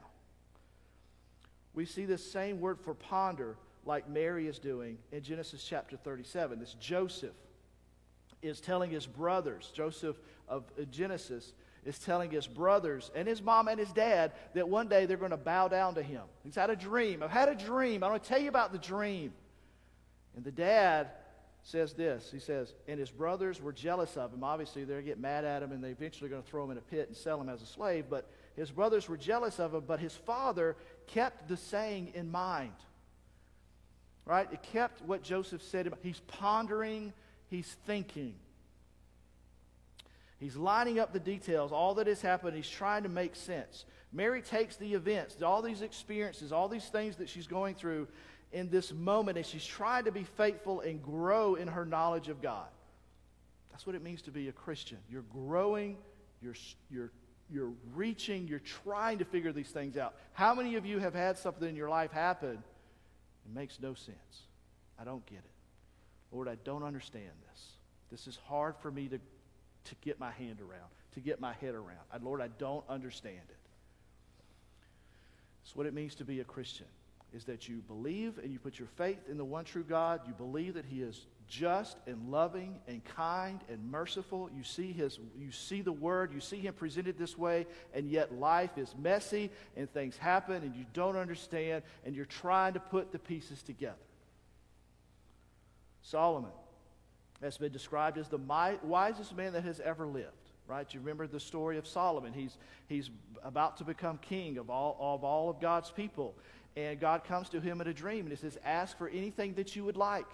[1.77, 6.59] we see this same word for ponder like Mary is doing in Genesis chapter 37.
[6.59, 7.35] This Joseph
[8.41, 10.17] is telling his brothers, Joseph
[10.49, 11.53] of Genesis
[11.85, 15.29] is telling his brothers and his mom and his dad that one day they're going
[15.29, 16.23] to bow down to him.
[16.43, 17.21] He's had a dream.
[17.21, 18.03] I've had a dream.
[18.03, 19.31] I'm going to tell you about the dream.
[20.35, 21.11] And the dad
[21.61, 22.31] says this.
[22.31, 24.43] He says, and his brothers were jealous of him.
[24.43, 26.71] Obviously, they're going to get mad at him and they're eventually going to throw him
[26.71, 28.05] in a pit and sell him as a slave.
[28.09, 30.75] But his brothers were jealous of him, but his father
[31.07, 32.73] kept the saying in mind.
[34.25, 34.47] Right?
[34.51, 35.91] It kept what Joseph said.
[36.03, 37.13] He's pondering,
[37.49, 38.35] he's thinking.
[40.39, 42.55] He's lining up the details, all that has happened.
[42.55, 43.85] He's trying to make sense.
[44.13, 48.07] Mary takes the events, all these experiences, all these things that she's going through
[48.51, 52.41] in this moment, and she's trying to be faithful and grow in her knowledge of
[52.41, 52.67] God.
[53.71, 54.97] That's what it means to be a Christian.
[55.09, 55.97] You're growing,
[56.41, 56.55] you're,
[56.89, 57.11] you're
[57.49, 60.15] you're reaching, you're trying to figure these things out.
[60.33, 62.51] How many of you have had something in your life happen?
[63.45, 64.41] It makes no sense.
[64.99, 65.51] I don't get it.
[66.31, 67.65] Lord, I don't understand this.
[68.11, 71.73] This is hard for me to, to get my hand around, to get my head
[71.73, 72.05] around.
[72.11, 73.55] I, Lord, I don't understand it.
[75.63, 76.85] It's what it means to be a Christian,
[77.33, 80.21] is that you believe and you put your faith in the one true God.
[80.27, 84.49] You believe that He is just and loving and kind and merciful.
[84.55, 88.33] You see his you see the word, you see him presented this way, and yet
[88.33, 93.11] life is messy and things happen and you don't understand and you're trying to put
[93.11, 93.95] the pieces together.
[96.01, 96.51] Solomon
[97.41, 98.39] has been described as the
[98.83, 100.31] wisest man that has ever lived.
[100.67, 100.85] Right?
[100.93, 102.33] You remember the story of Solomon.
[102.33, 102.57] He's,
[102.87, 103.09] he's
[103.41, 106.35] about to become king of all, of all of God's people.
[106.75, 109.77] And God comes to him in a dream and he says, Ask for anything that
[109.77, 110.27] you would like.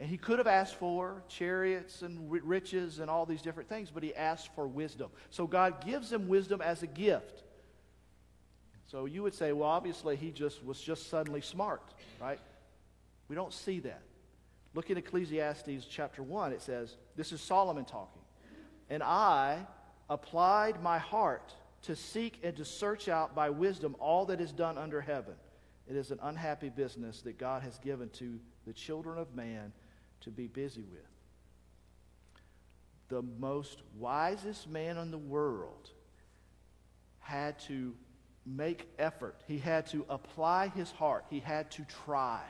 [0.00, 4.02] And he could have asked for chariots and riches and all these different things, but
[4.02, 5.10] he asked for wisdom.
[5.30, 7.42] So God gives him wisdom as a gift.
[8.86, 11.82] So you would say, well, obviously he just was just suddenly smart,
[12.20, 12.38] right?
[13.28, 14.02] We don't see that.
[14.74, 16.52] Look in Ecclesiastes chapter 1.
[16.52, 18.22] It says, this is Solomon talking.
[18.88, 19.58] And I
[20.08, 24.78] applied my heart to seek and to search out by wisdom all that is done
[24.78, 25.34] under heaven.
[25.88, 29.72] It is an unhappy business that God has given to the children of man
[30.20, 31.00] to be busy with.
[33.08, 35.90] The most wisest man in the world
[37.20, 37.94] had to
[38.44, 39.40] make effort.
[39.46, 41.24] He had to apply his heart.
[41.30, 42.40] He had to try.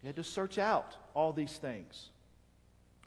[0.00, 2.10] He had to search out all these things.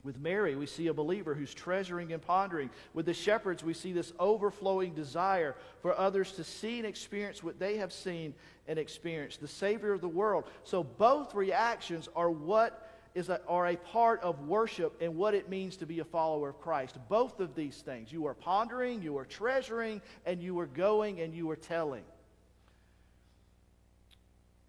[0.04, 2.70] With Mary, we see a believer who's treasuring and pondering.
[2.92, 7.60] With the shepherds, we see this overflowing desire for others to see and experience what
[7.60, 8.34] they have seen
[8.66, 10.44] and experienced, the Savior of the world.
[10.64, 15.48] So both reactions are what is a, are a part of worship and what it
[15.48, 16.98] means to be a follower of Christ.
[17.08, 18.10] Both of these things.
[18.10, 22.02] You are pondering, you are treasuring, and you are going and you are telling.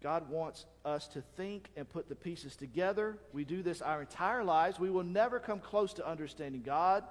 [0.04, 3.16] God wants us to think and put the pieces together.
[3.32, 4.78] We do this our entire lives.
[4.78, 7.04] We will never come close to understanding God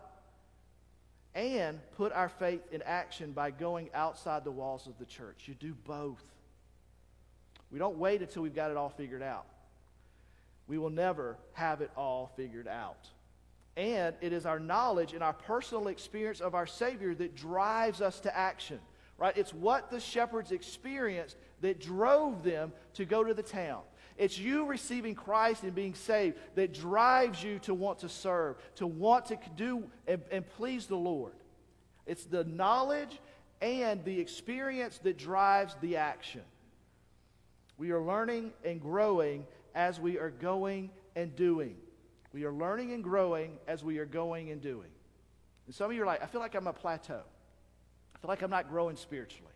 [1.34, 5.46] and put our faith in action by going outside the walls of the church.
[5.48, 6.24] You do both.
[7.72, 9.48] We don't wait until we've got it all figured out.
[10.68, 13.08] We will never have it all figured out.
[13.76, 18.20] And it is our knowledge and our personal experience of our Savior that drives us
[18.20, 18.80] to action.
[19.18, 19.36] Right?
[19.36, 23.82] It's what the shepherds experienced that drove them to go to the town.
[24.18, 28.86] It's you receiving Christ and being saved that drives you to want to serve, to
[28.86, 31.34] want to do and, and please the Lord.
[32.06, 33.18] It's the knowledge
[33.62, 36.42] and the experience that drives the action.
[37.78, 41.78] We are learning and growing as we are going and doing.
[42.34, 44.90] We are learning and growing as we are going and doing.
[45.66, 47.22] And some of you are like, I feel like I'm a plateau.
[48.16, 49.54] I feel like I'm not growing spiritually.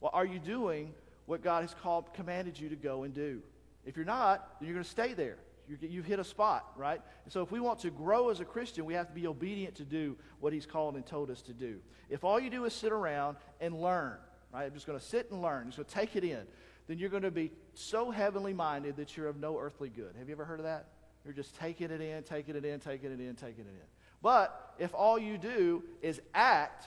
[0.00, 0.92] Well, are you doing
[1.30, 3.40] what God has called, commanded you to go and do?
[3.86, 5.36] If you're not, then you're going to stay there.
[5.68, 7.00] you have hit a spot, right?
[7.24, 9.76] And so if we want to grow as a Christian, we have to be obedient
[9.76, 11.78] to do what He's called and told us to do.
[12.08, 14.16] If all you do is sit around and learn,
[14.52, 14.64] right?
[14.64, 16.42] I'm just going to sit and learn, just going to take it in,
[16.88, 20.16] then you're going to be so heavenly minded that you're of no earthly good.
[20.18, 20.86] Have you ever heard of that?
[21.24, 23.86] You're just taking it in, taking it in, taking it in, taking it in.
[24.20, 26.86] But if all you do is act,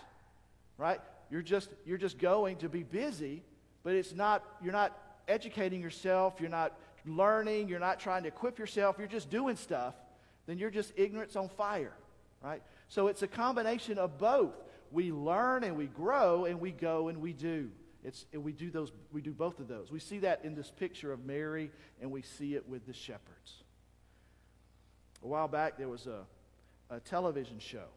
[0.77, 0.99] right?
[1.31, 3.41] You're just you're just going to be busy,
[3.83, 8.59] but it's not you're not educating yourself, you're not learning, you're not trying to equip
[8.59, 9.93] yourself, you're just doing stuff,
[10.45, 11.93] then you're just ignorance on fire,
[12.41, 12.61] right?
[12.87, 14.53] So it's a combination of both.
[14.91, 17.69] We learn and we grow and we go and we do.
[18.03, 19.91] It's, we do those we do both of those.
[19.91, 23.63] We see that in this picture of Mary and we see it with the shepherds.
[25.23, 26.25] A while back there was a,
[26.93, 27.87] a television show.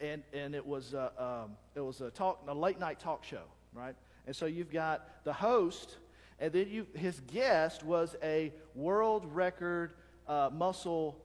[0.00, 3.44] And, and it was a, um, it was a talk a late night talk show,
[3.72, 3.94] right?
[4.26, 5.96] And so you've got the host
[6.42, 9.92] and then you, his guest was a world record
[10.26, 11.16] uh, muscle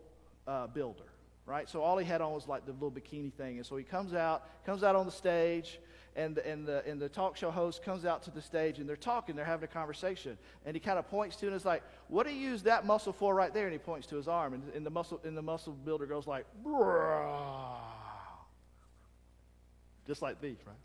[0.47, 1.05] uh, builder,
[1.47, 1.67] right?
[1.67, 3.57] So all he had on was like the little bikini thing.
[3.57, 5.79] And so he comes out, comes out on the stage,
[6.15, 8.95] and, and, the, and the talk show host comes out to the stage, and they're
[8.95, 10.37] talking, they're having a conversation.
[10.67, 13.11] And he kind of points to and it's like, what do you use that muscle
[13.11, 13.65] for right there?
[13.65, 14.53] And he points to his arm.
[14.53, 17.79] And, and, the, muscle, and the muscle builder goes like, Bruh.
[20.05, 20.75] just like these, right?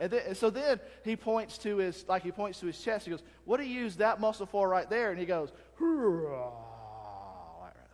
[0.00, 3.04] And, then, so then he points to his, like he points to his chest.
[3.04, 5.10] He goes, What do you use that muscle for right there?
[5.10, 7.86] And he goes, right there.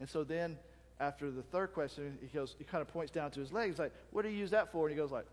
[0.00, 0.58] And so then
[1.00, 3.92] after the third question, he goes, he kind of points down to his legs, like,
[4.10, 4.86] What do you use that for?
[4.86, 5.24] And he goes like.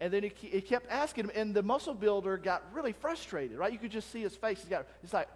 [0.00, 3.72] And then he, he kept asking him, and the muscle builder got really frustrated, right?
[3.72, 4.58] You could just see his face.
[4.58, 5.28] He's got, he's like,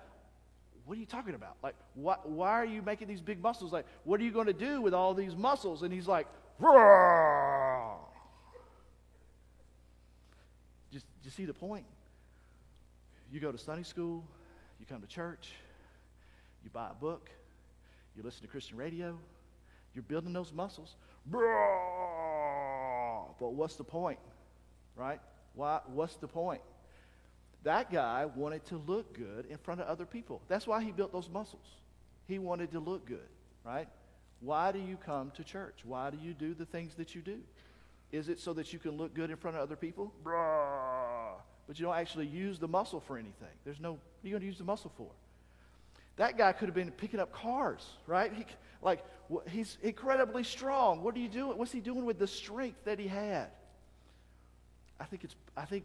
[0.86, 1.56] what are you talking about?
[1.62, 3.72] Like, what, why are you making these big muscles?
[3.72, 5.82] Like, what are you going to do with all these muscles?
[5.82, 6.26] And he's like,
[10.92, 11.84] just, you see the point?
[13.30, 14.24] You go to Sunday school,
[14.80, 15.52] you come to church,
[16.64, 17.28] you buy a book,
[18.16, 19.18] you listen to Christian radio,
[19.94, 20.96] you're building those muscles.
[23.38, 24.18] But what's the point?
[24.94, 25.20] Right?
[25.54, 26.62] Why, what's the point?
[27.64, 30.40] That guy wanted to look good in front of other people.
[30.48, 31.66] That's why he built those muscles.
[32.28, 33.28] He wanted to look good,
[33.64, 33.88] right?
[34.40, 35.80] Why do you come to church?
[35.84, 37.38] Why do you do the things that you do?
[38.12, 40.12] Is it so that you can look good in front of other people?
[40.22, 43.48] But you don't actually use the muscle for anything.
[43.64, 45.08] There's no, what are you going to use the muscle for?
[46.16, 48.32] That guy could have been picking up cars, right?
[48.32, 48.46] He,
[48.80, 49.04] like,
[49.48, 51.02] he's incredibly strong.
[51.02, 51.58] What are you doing?
[51.58, 53.48] What's he doing with the strength that he had?
[55.00, 55.84] I think it's, I think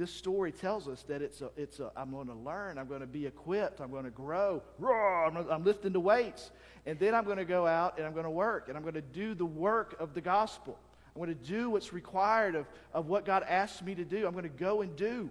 [0.00, 3.02] this story tells us that it's a, it's a, I'm going to learn, I'm going
[3.02, 6.52] to be equipped, I'm going to grow, I'm, I'm lifting the weights,
[6.86, 8.94] and then I'm going to go out and I'm going to work, and I'm going
[8.94, 10.78] to do the work of the gospel.
[11.14, 14.26] I'm going to do what's required of, of what God asks me to do.
[14.26, 15.28] I'm going to go and do.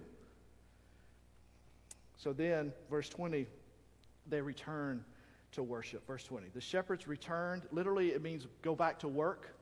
[2.16, 3.48] So then, verse 20,
[4.28, 5.04] they return
[5.52, 6.06] to worship.
[6.06, 6.46] Verse 20.
[6.54, 7.62] The shepherds returned.
[7.72, 9.56] Literally, it means go back to work.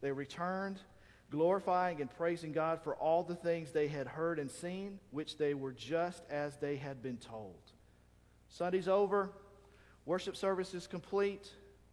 [0.00, 0.80] They returned
[1.30, 5.54] glorifying and praising God for all the things they had heard and seen, which they
[5.54, 7.60] were just as they had been told.
[8.48, 9.30] Sunday's over,
[10.06, 11.50] worship service is complete,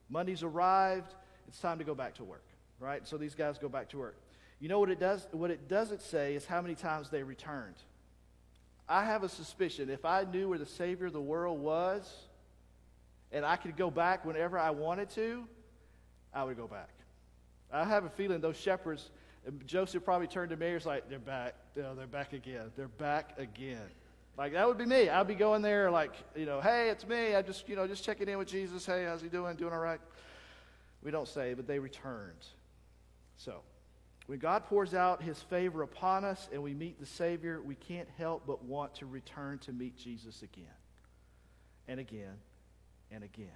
[0.10, 1.14] Monday's arrived,
[1.48, 2.46] it's time to go back to work,
[2.80, 3.06] right?
[3.08, 4.18] So these guys go back to work.
[4.60, 5.28] You know what it does?
[5.32, 7.76] What it doesn't say is how many times they returned.
[8.88, 12.10] I have a suspicion if I knew where the Savior of the world was
[13.32, 15.46] and I could go back whenever I wanted to,
[16.34, 16.90] I would go back.
[17.72, 19.10] I have a feeling those shepherds
[19.66, 21.56] Joseph probably turned to Mary like, they're back.
[21.76, 22.72] They're back again.
[22.76, 23.82] They're back again.
[24.38, 25.08] Like, that would be me.
[25.08, 27.36] I'd be going there like, you know, hey, it's me.
[27.36, 28.86] I just, you know, just checking in with Jesus.
[28.86, 29.56] Hey, how's he doing?
[29.56, 30.02] Doing all right?
[31.04, 32.46] We don't say, but they returned.
[33.38, 33.62] So,
[34.26, 38.10] when God pours out his favor upon us and we meet the Savior, we can't
[38.18, 40.66] help but want to return to meet Jesus again
[41.88, 42.34] and again
[43.12, 43.48] and again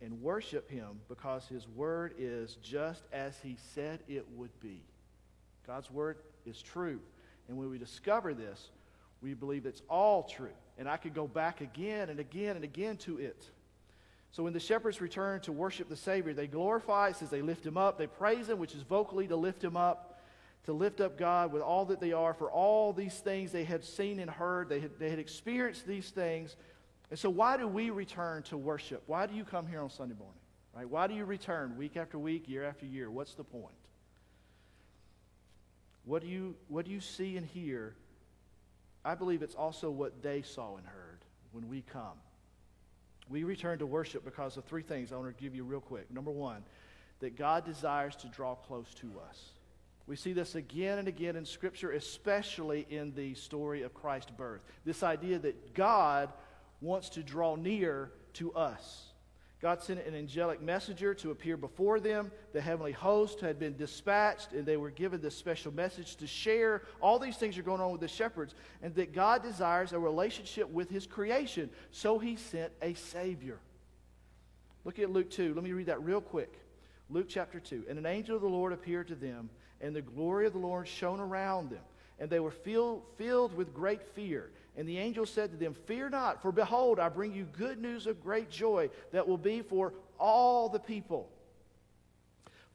[0.00, 4.82] and worship him because his word is just as he said it would be.
[5.66, 7.00] God's word is true.
[7.48, 8.70] And when we discover this,
[9.22, 10.52] we believe it's all true.
[10.78, 13.48] And I could go back again and again and again to it.
[14.32, 17.64] So when the shepherds return to worship the Savior, they glorify, it says they lift
[17.64, 20.20] him up, they praise him, which is vocally to lift him up,
[20.64, 23.84] to lift up God with all that they are for all these things they had
[23.84, 24.68] seen and heard.
[24.68, 26.56] They had, they had experienced these things.
[27.10, 29.04] And so why do we return to worship?
[29.06, 30.40] Why do you come here on Sunday morning?
[30.74, 30.88] Right?
[30.88, 33.10] Why do you return week after week, year after year?
[33.10, 33.76] What's the point?
[36.04, 37.94] What do you, what do you see and hear
[39.04, 41.18] I believe it's also what they saw and heard
[41.52, 42.18] when we come.
[43.28, 46.10] We return to worship because of three things I want to give you real quick.
[46.10, 46.64] Number one,
[47.20, 49.50] that God desires to draw close to us.
[50.06, 54.62] We see this again and again in Scripture, especially in the story of Christ's birth.
[54.84, 56.30] This idea that God
[56.80, 59.13] wants to draw near to us.
[59.60, 62.30] God sent an angelic messenger to appear before them.
[62.52, 66.82] The heavenly host had been dispatched, and they were given this special message to share.
[67.00, 70.68] All these things are going on with the shepherds, and that God desires a relationship
[70.68, 71.70] with his creation.
[71.92, 73.58] So he sent a Savior.
[74.84, 75.54] Look at Luke 2.
[75.54, 76.52] Let me read that real quick.
[77.08, 77.86] Luke chapter 2.
[77.88, 79.48] And an angel of the Lord appeared to them,
[79.80, 81.82] and the glory of the Lord shone around them,
[82.18, 84.50] and they were filled, filled with great fear.
[84.76, 88.06] And the angel said to them, Fear not, for behold, I bring you good news
[88.06, 91.30] of great joy that will be for all the people.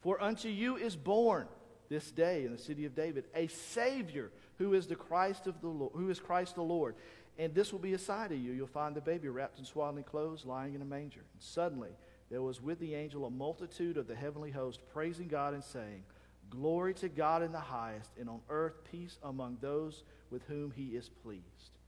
[0.00, 1.46] For unto you is born
[1.90, 5.68] this day in the city of David a Savior who is the Christ of the
[5.68, 6.94] Lord, who is Christ the Lord.
[7.38, 8.52] And this will be a sign to you.
[8.52, 11.24] You'll find the baby wrapped in swaddling clothes, lying in a manger.
[11.32, 11.90] And suddenly
[12.30, 16.04] there was with the angel a multitude of the heavenly host, praising God and saying,
[16.50, 20.88] Glory to God in the highest, and on earth peace among those with whom he
[20.88, 21.79] is pleased.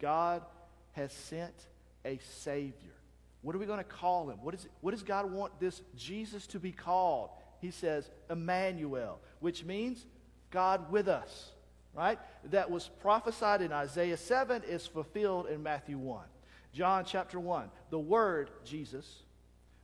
[0.00, 0.42] God
[0.92, 1.54] has sent
[2.04, 2.94] a Savior.
[3.42, 4.38] What are we going to call him?
[4.42, 7.30] What, is what does God want this Jesus to be called?
[7.60, 10.04] He says, Emmanuel, which means
[10.50, 11.52] God with us,
[11.94, 12.18] right?
[12.50, 16.24] That was prophesied in Isaiah 7, is fulfilled in Matthew 1.
[16.72, 19.22] John chapter 1, the Word, Jesus,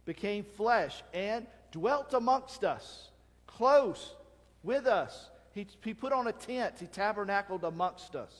[0.04, 3.10] became flesh and dwelt amongst us,
[3.46, 4.14] close
[4.62, 5.30] with us.
[5.52, 8.32] He, he put on a tent, he tabernacled amongst us.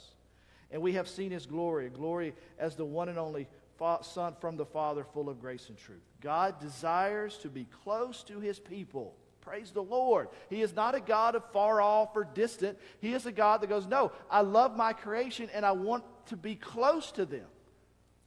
[0.71, 3.47] And we have seen his glory, glory as the one and only
[4.03, 6.03] Son from the Father, full of grace and truth.
[6.21, 9.15] God desires to be close to his people.
[9.43, 10.29] Praise the Lord.
[10.49, 12.79] He is not a God of far off or distant.
[13.01, 16.37] He is a God that goes, No, I love my creation and I want to
[16.37, 17.47] be close to them.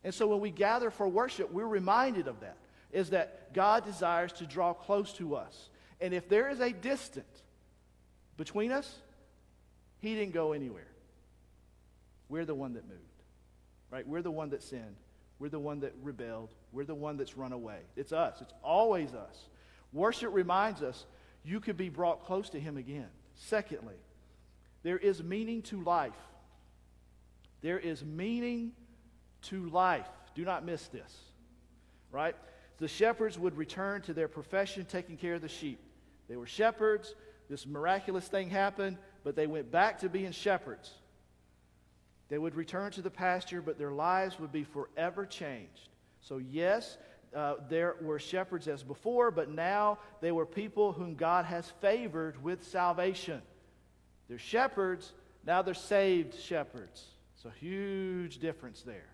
[0.04, 2.58] And so when we gather for worship, we're reminded of that.
[2.92, 5.70] Is that God desires to draw close to us.
[6.00, 7.44] And if there is a distance
[8.38, 9.00] between us,
[10.00, 10.88] He didn't go anywhere.
[12.30, 13.02] We're the one that moved,
[13.92, 14.08] right?
[14.08, 14.96] We're the one that sinned.
[15.40, 16.54] We're the one that rebelled.
[16.72, 17.80] We're the one that's run away.
[17.96, 18.42] It's us.
[18.42, 19.48] It's always us.
[19.92, 21.06] Worship reminds us
[21.44, 23.08] you could be brought close to Him again.
[23.36, 23.96] Secondly,
[24.84, 26.14] there is meaning to life.
[27.62, 28.74] There is meaning
[29.44, 30.08] to life.
[30.36, 31.14] Do not miss this,
[32.12, 32.36] right?
[32.78, 35.80] The shepherds would return to their profession taking care of the sheep.
[36.28, 37.16] They were shepherds.
[37.50, 40.92] This miraculous thing happened, but they went back to being shepherds.
[42.30, 45.90] They would return to the pasture, but their lives would be forever changed.
[46.22, 46.98] So, yes,
[47.36, 52.42] uh, there were shepherds as before, but now they were people whom God has favored
[52.44, 53.42] with salvation.
[54.28, 55.12] They're shepherds,
[55.46, 57.04] now they're saved shepherds.
[57.36, 59.10] It's a huge difference there.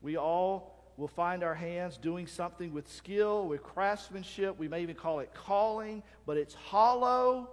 [0.00, 4.58] We all will find our hands doing something with skill, with craftsmanship.
[4.58, 7.50] We may even call it calling, but it's hollow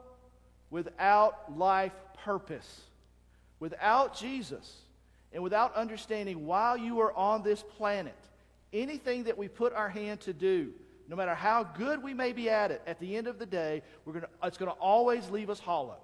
[0.70, 2.82] without life purpose.
[3.66, 4.76] Without Jesus
[5.34, 8.14] and without understanding while you are on this planet,
[8.72, 10.72] anything that we put our hand to do,
[11.10, 13.82] no matter how good we may be at it, at the end of the day,
[14.06, 15.98] we're gonna, it's going to always leave us hollow.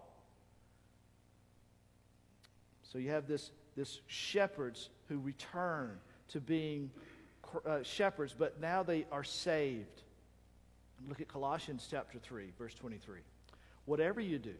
[2.81, 5.99] So you have this, this shepherds who return
[6.29, 6.89] to being
[7.63, 10.01] uh, shepherds, but now they are saved.
[11.07, 13.19] Look at Colossians chapter 3, verse 23.
[13.85, 14.55] Whatever you do,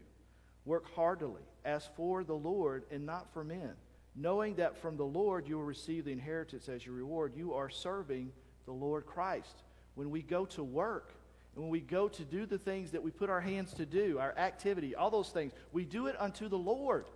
[0.64, 3.72] Work heartily as for the Lord and not for men,
[4.14, 7.34] knowing that from the Lord you will receive the inheritance as your reward.
[7.34, 8.32] You are serving
[8.64, 9.62] the Lord Christ.
[9.94, 11.12] When we go to work,
[11.54, 14.18] and when we go to do the things that we put our hands to do,
[14.18, 17.06] our activity, all those things, we do it unto the Lord.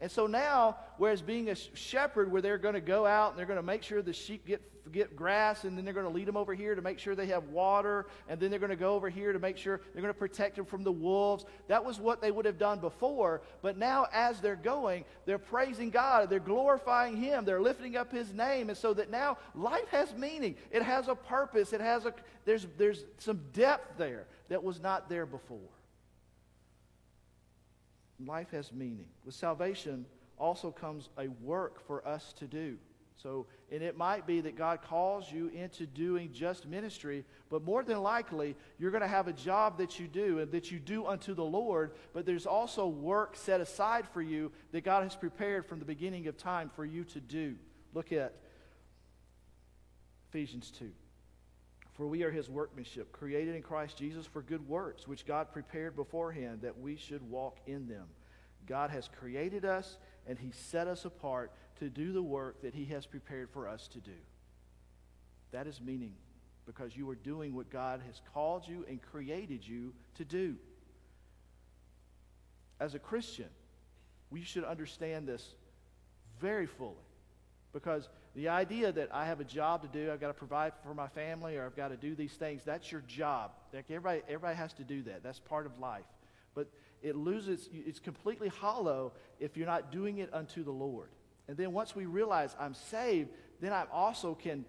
[0.00, 3.46] And so now, whereas being a shepherd, where they're going to go out and they're
[3.46, 6.26] going to make sure the sheep get, get grass, and then they're going to lead
[6.26, 8.94] them over here to make sure they have water, and then they're going to go
[8.94, 11.44] over here to make sure they're going to protect them from the wolves.
[11.68, 13.42] That was what they would have done before.
[13.60, 18.32] But now, as they're going, they're praising God, they're glorifying Him, they're lifting up His
[18.32, 18.70] name.
[18.70, 22.14] And so that now life has meaning, it has a purpose, it has a,
[22.46, 25.58] there's, there's some depth there that was not there before.
[28.26, 29.06] Life has meaning.
[29.24, 30.06] With salvation
[30.38, 32.76] also comes a work for us to do.
[33.22, 37.84] So, and it might be that God calls you into doing just ministry, but more
[37.84, 41.06] than likely, you're going to have a job that you do and that you do
[41.06, 45.66] unto the Lord, but there's also work set aside for you that God has prepared
[45.66, 47.56] from the beginning of time for you to do.
[47.92, 48.34] Look at
[50.30, 50.90] Ephesians 2.
[52.00, 55.94] For we are his workmanship, created in Christ Jesus for good works, which God prepared
[55.94, 58.06] beforehand that we should walk in them.
[58.66, 62.86] God has created us and He set us apart to do the work that He
[62.86, 64.16] has prepared for us to do.
[65.52, 66.14] That is meaning
[66.64, 70.56] because you are doing what God has called you and created you to do.
[72.80, 73.50] As a Christian,
[74.30, 75.52] we should understand this
[76.40, 76.94] very fully
[77.74, 80.94] because the idea that I have a job to do, I've got to provide for
[80.94, 83.52] my family, or I've got to do these things, that's your job.
[83.72, 85.22] Like everybody, everybody has to do that.
[85.22, 86.04] That's part of life.
[86.54, 86.68] But
[87.02, 91.08] it loses, it's completely hollow if you're not doing it unto the Lord.
[91.48, 94.64] And then once we realize I'm saved, then I also can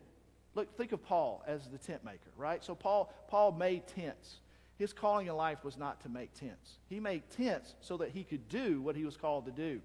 [0.56, 2.64] look think of Paul as the tent maker, right?
[2.64, 4.40] So Paul Paul made tents.
[4.78, 6.80] His calling in life was not to make tents.
[6.90, 9.80] He made tents so that he could do what he was called to do.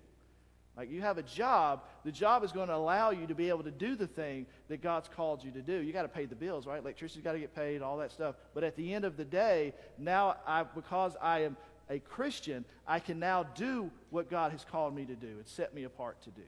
[0.76, 3.62] Like you have a job, the job is going to allow you to be able
[3.62, 5.80] to do the thing that God's called you to do.
[5.80, 6.80] You got to pay the bills, right?
[6.80, 8.34] Electricity's got to get paid, all that stuff.
[8.52, 11.56] But at the end of the day, now I, because I am
[11.88, 15.74] a Christian, I can now do what God has called me to do and set
[15.74, 16.42] me apart to do.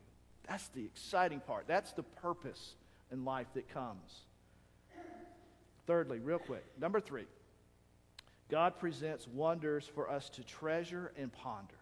[0.46, 1.64] That's the exciting part.
[1.66, 2.74] That's the purpose
[3.10, 4.24] in life that comes.
[5.86, 7.24] Thirdly, real quick, number three,
[8.50, 11.74] God presents wonders for us to treasure and ponder.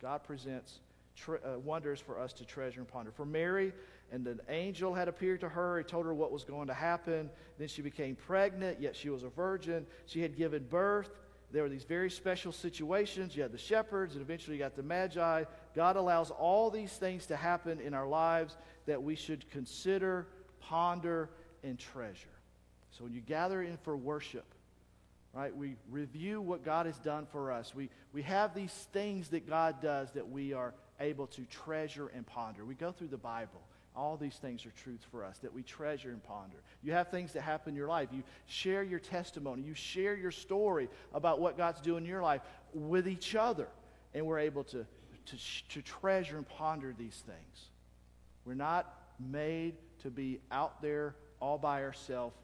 [0.00, 0.78] God presents
[1.18, 3.10] tre- uh, wonders for us to treasure and ponder.
[3.10, 3.72] For Mary,
[4.10, 5.78] and an angel had appeared to her.
[5.78, 7.30] He told her what was going to happen.
[7.58, 9.86] Then she became pregnant, yet she was a virgin.
[10.06, 11.10] She had given birth.
[11.50, 13.34] There were these very special situations.
[13.34, 15.44] You had the shepherds, and eventually you got the magi.
[15.74, 18.56] God allows all these things to happen in our lives
[18.86, 20.26] that we should consider,
[20.60, 21.30] ponder,
[21.62, 22.28] and treasure.
[22.90, 24.44] So when you gather in for worship,
[25.32, 27.74] right, we review what God has done for us.
[27.74, 32.26] We, we have these things that God does that we are able to treasure and
[32.26, 32.64] ponder.
[32.64, 33.60] We go through the Bible.
[33.96, 36.58] All these things are truths for us that we treasure and ponder.
[36.82, 38.08] You have things that happen in your life.
[38.12, 39.62] You share your testimony.
[39.62, 42.42] You share your story about what God's doing in your life
[42.72, 43.66] with each other.
[44.14, 44.86] And we're able to,
[45.26, 45.36] to,
[45.70, 47.70] to treasure and ponder these things.
[48.44, 52.36] We're not made to be out there all by ourselves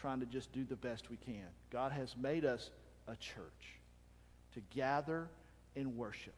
[0.00, 1.46] trying to just do the best we can.
[1.70, 2.70] God has made us
[3.06, 3.78] a church
[4.54, 5.28] to gather
[5.76, 6.34] and worship.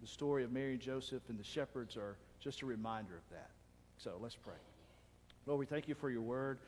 [0.00, 3.50] The story of Mary and Joseph and the shepherds are just a reminder of that.
[3.98, 4.54] So let's pray.
[5.46, 6.58] Lord, we thank you for your word.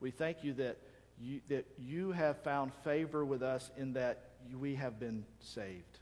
[0.00, 0.78] We thank you that
[1.20, 5.98] you, that you have found favor with us in that we have been saved.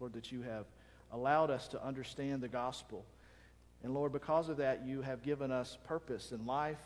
[0.00, 0.66] Lord, that you have
[1.12, 3.04] allowed us to understand the gospel.
[3.82, 6.80] And Lord, because of that, you have given us purpose in life.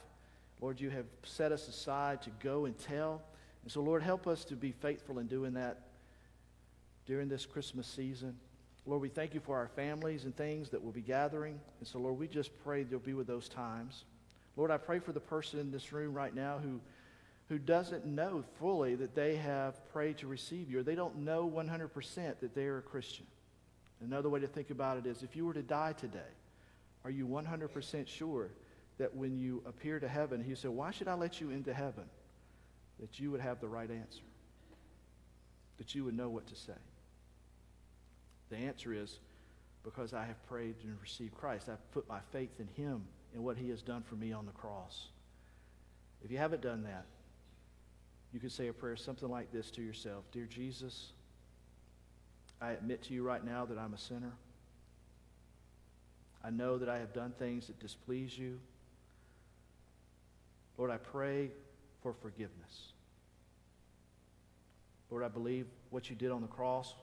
[0.61, 3.23] Lord, you have set us aside to go and tell.
[3.63, 5.79] And so, Lord, help us to be faithful in doing that
[7.07, 8.37] during this Christmas season.
[8.87, 11.61] Lord, we thank you for our families and things that we'll be gathering.
[11.79, 14.05] And so, Lord, we just pray that you'll be with those times.
[14.57, 16.81] Lord, I pray for the person in this room right now who,
[17.49, 21.49] who doesn't know fully that they have prayed to receive you, or they don't know
[21.49, 23.27] 100% that they are a Christian.
[24.03, 26.19] Another way to think about it is if you were to die today,
[27.05, 28.51] are you 100% sure
[28.99, 32.05] that when you appear to heaven, he said, Why should I let you into heaven?
[32.99, 34.23] That you would have the right answer,
[35.79, 36.73] that you would know what to say.
[38.51, 39.19] The answer is
[39.85, 41.69] because I have prayed and received Christ.
[41.69, 43.03] I've put my faith in him
[43.35, 45.09] and what he has done for me on the cross.
[46.25, 47.07] If you haven't done that,
[48.33, 51.13] you could say a prayer something like this to yourself Dear Jesus,
[52.61, 54.33] I admit to you right now that I'm a sinner.
[56.45, 58.59] I know that I have done things that displease you.
[60.79, 61.51] Lord, I pray
[62.03, 62.93] for forgiveness.
[65.11, 66.95] Lord, I believe what you did on the cross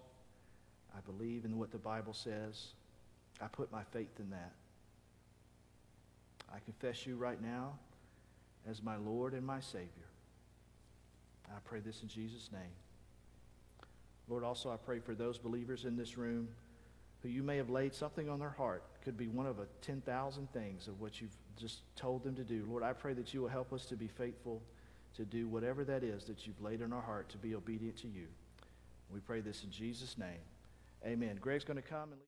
[0.96, 2.68] I believe in what the Bible says.
[3.42, 4.54] I put my faith in that.
[6.54, 7.74] I confess you right now
[8.70, 9.90] as my Lord and my Savior.
[11.50, 12.62] I pray this in Jesus' name.
[14.28, 16.50] Lord, also I pray for those believers in this room
[17.24, 18.84] who you may have laid something on their heart.
[19.04, 22.66] Could be one of a 10,000 things of what you've just told them to do.
[22.70, 24.62] Lord, I pray that you will help us to be faithful
[25.16, 28.08] to do whatever that is that you've laid in our heart to be obedient to
[28.08, 28.28] you.
[29.12, 30.44] We pray this in Jesus' name.
[31.06, 31.38] Amen.
[31.40, 32.16] Greg's going to come and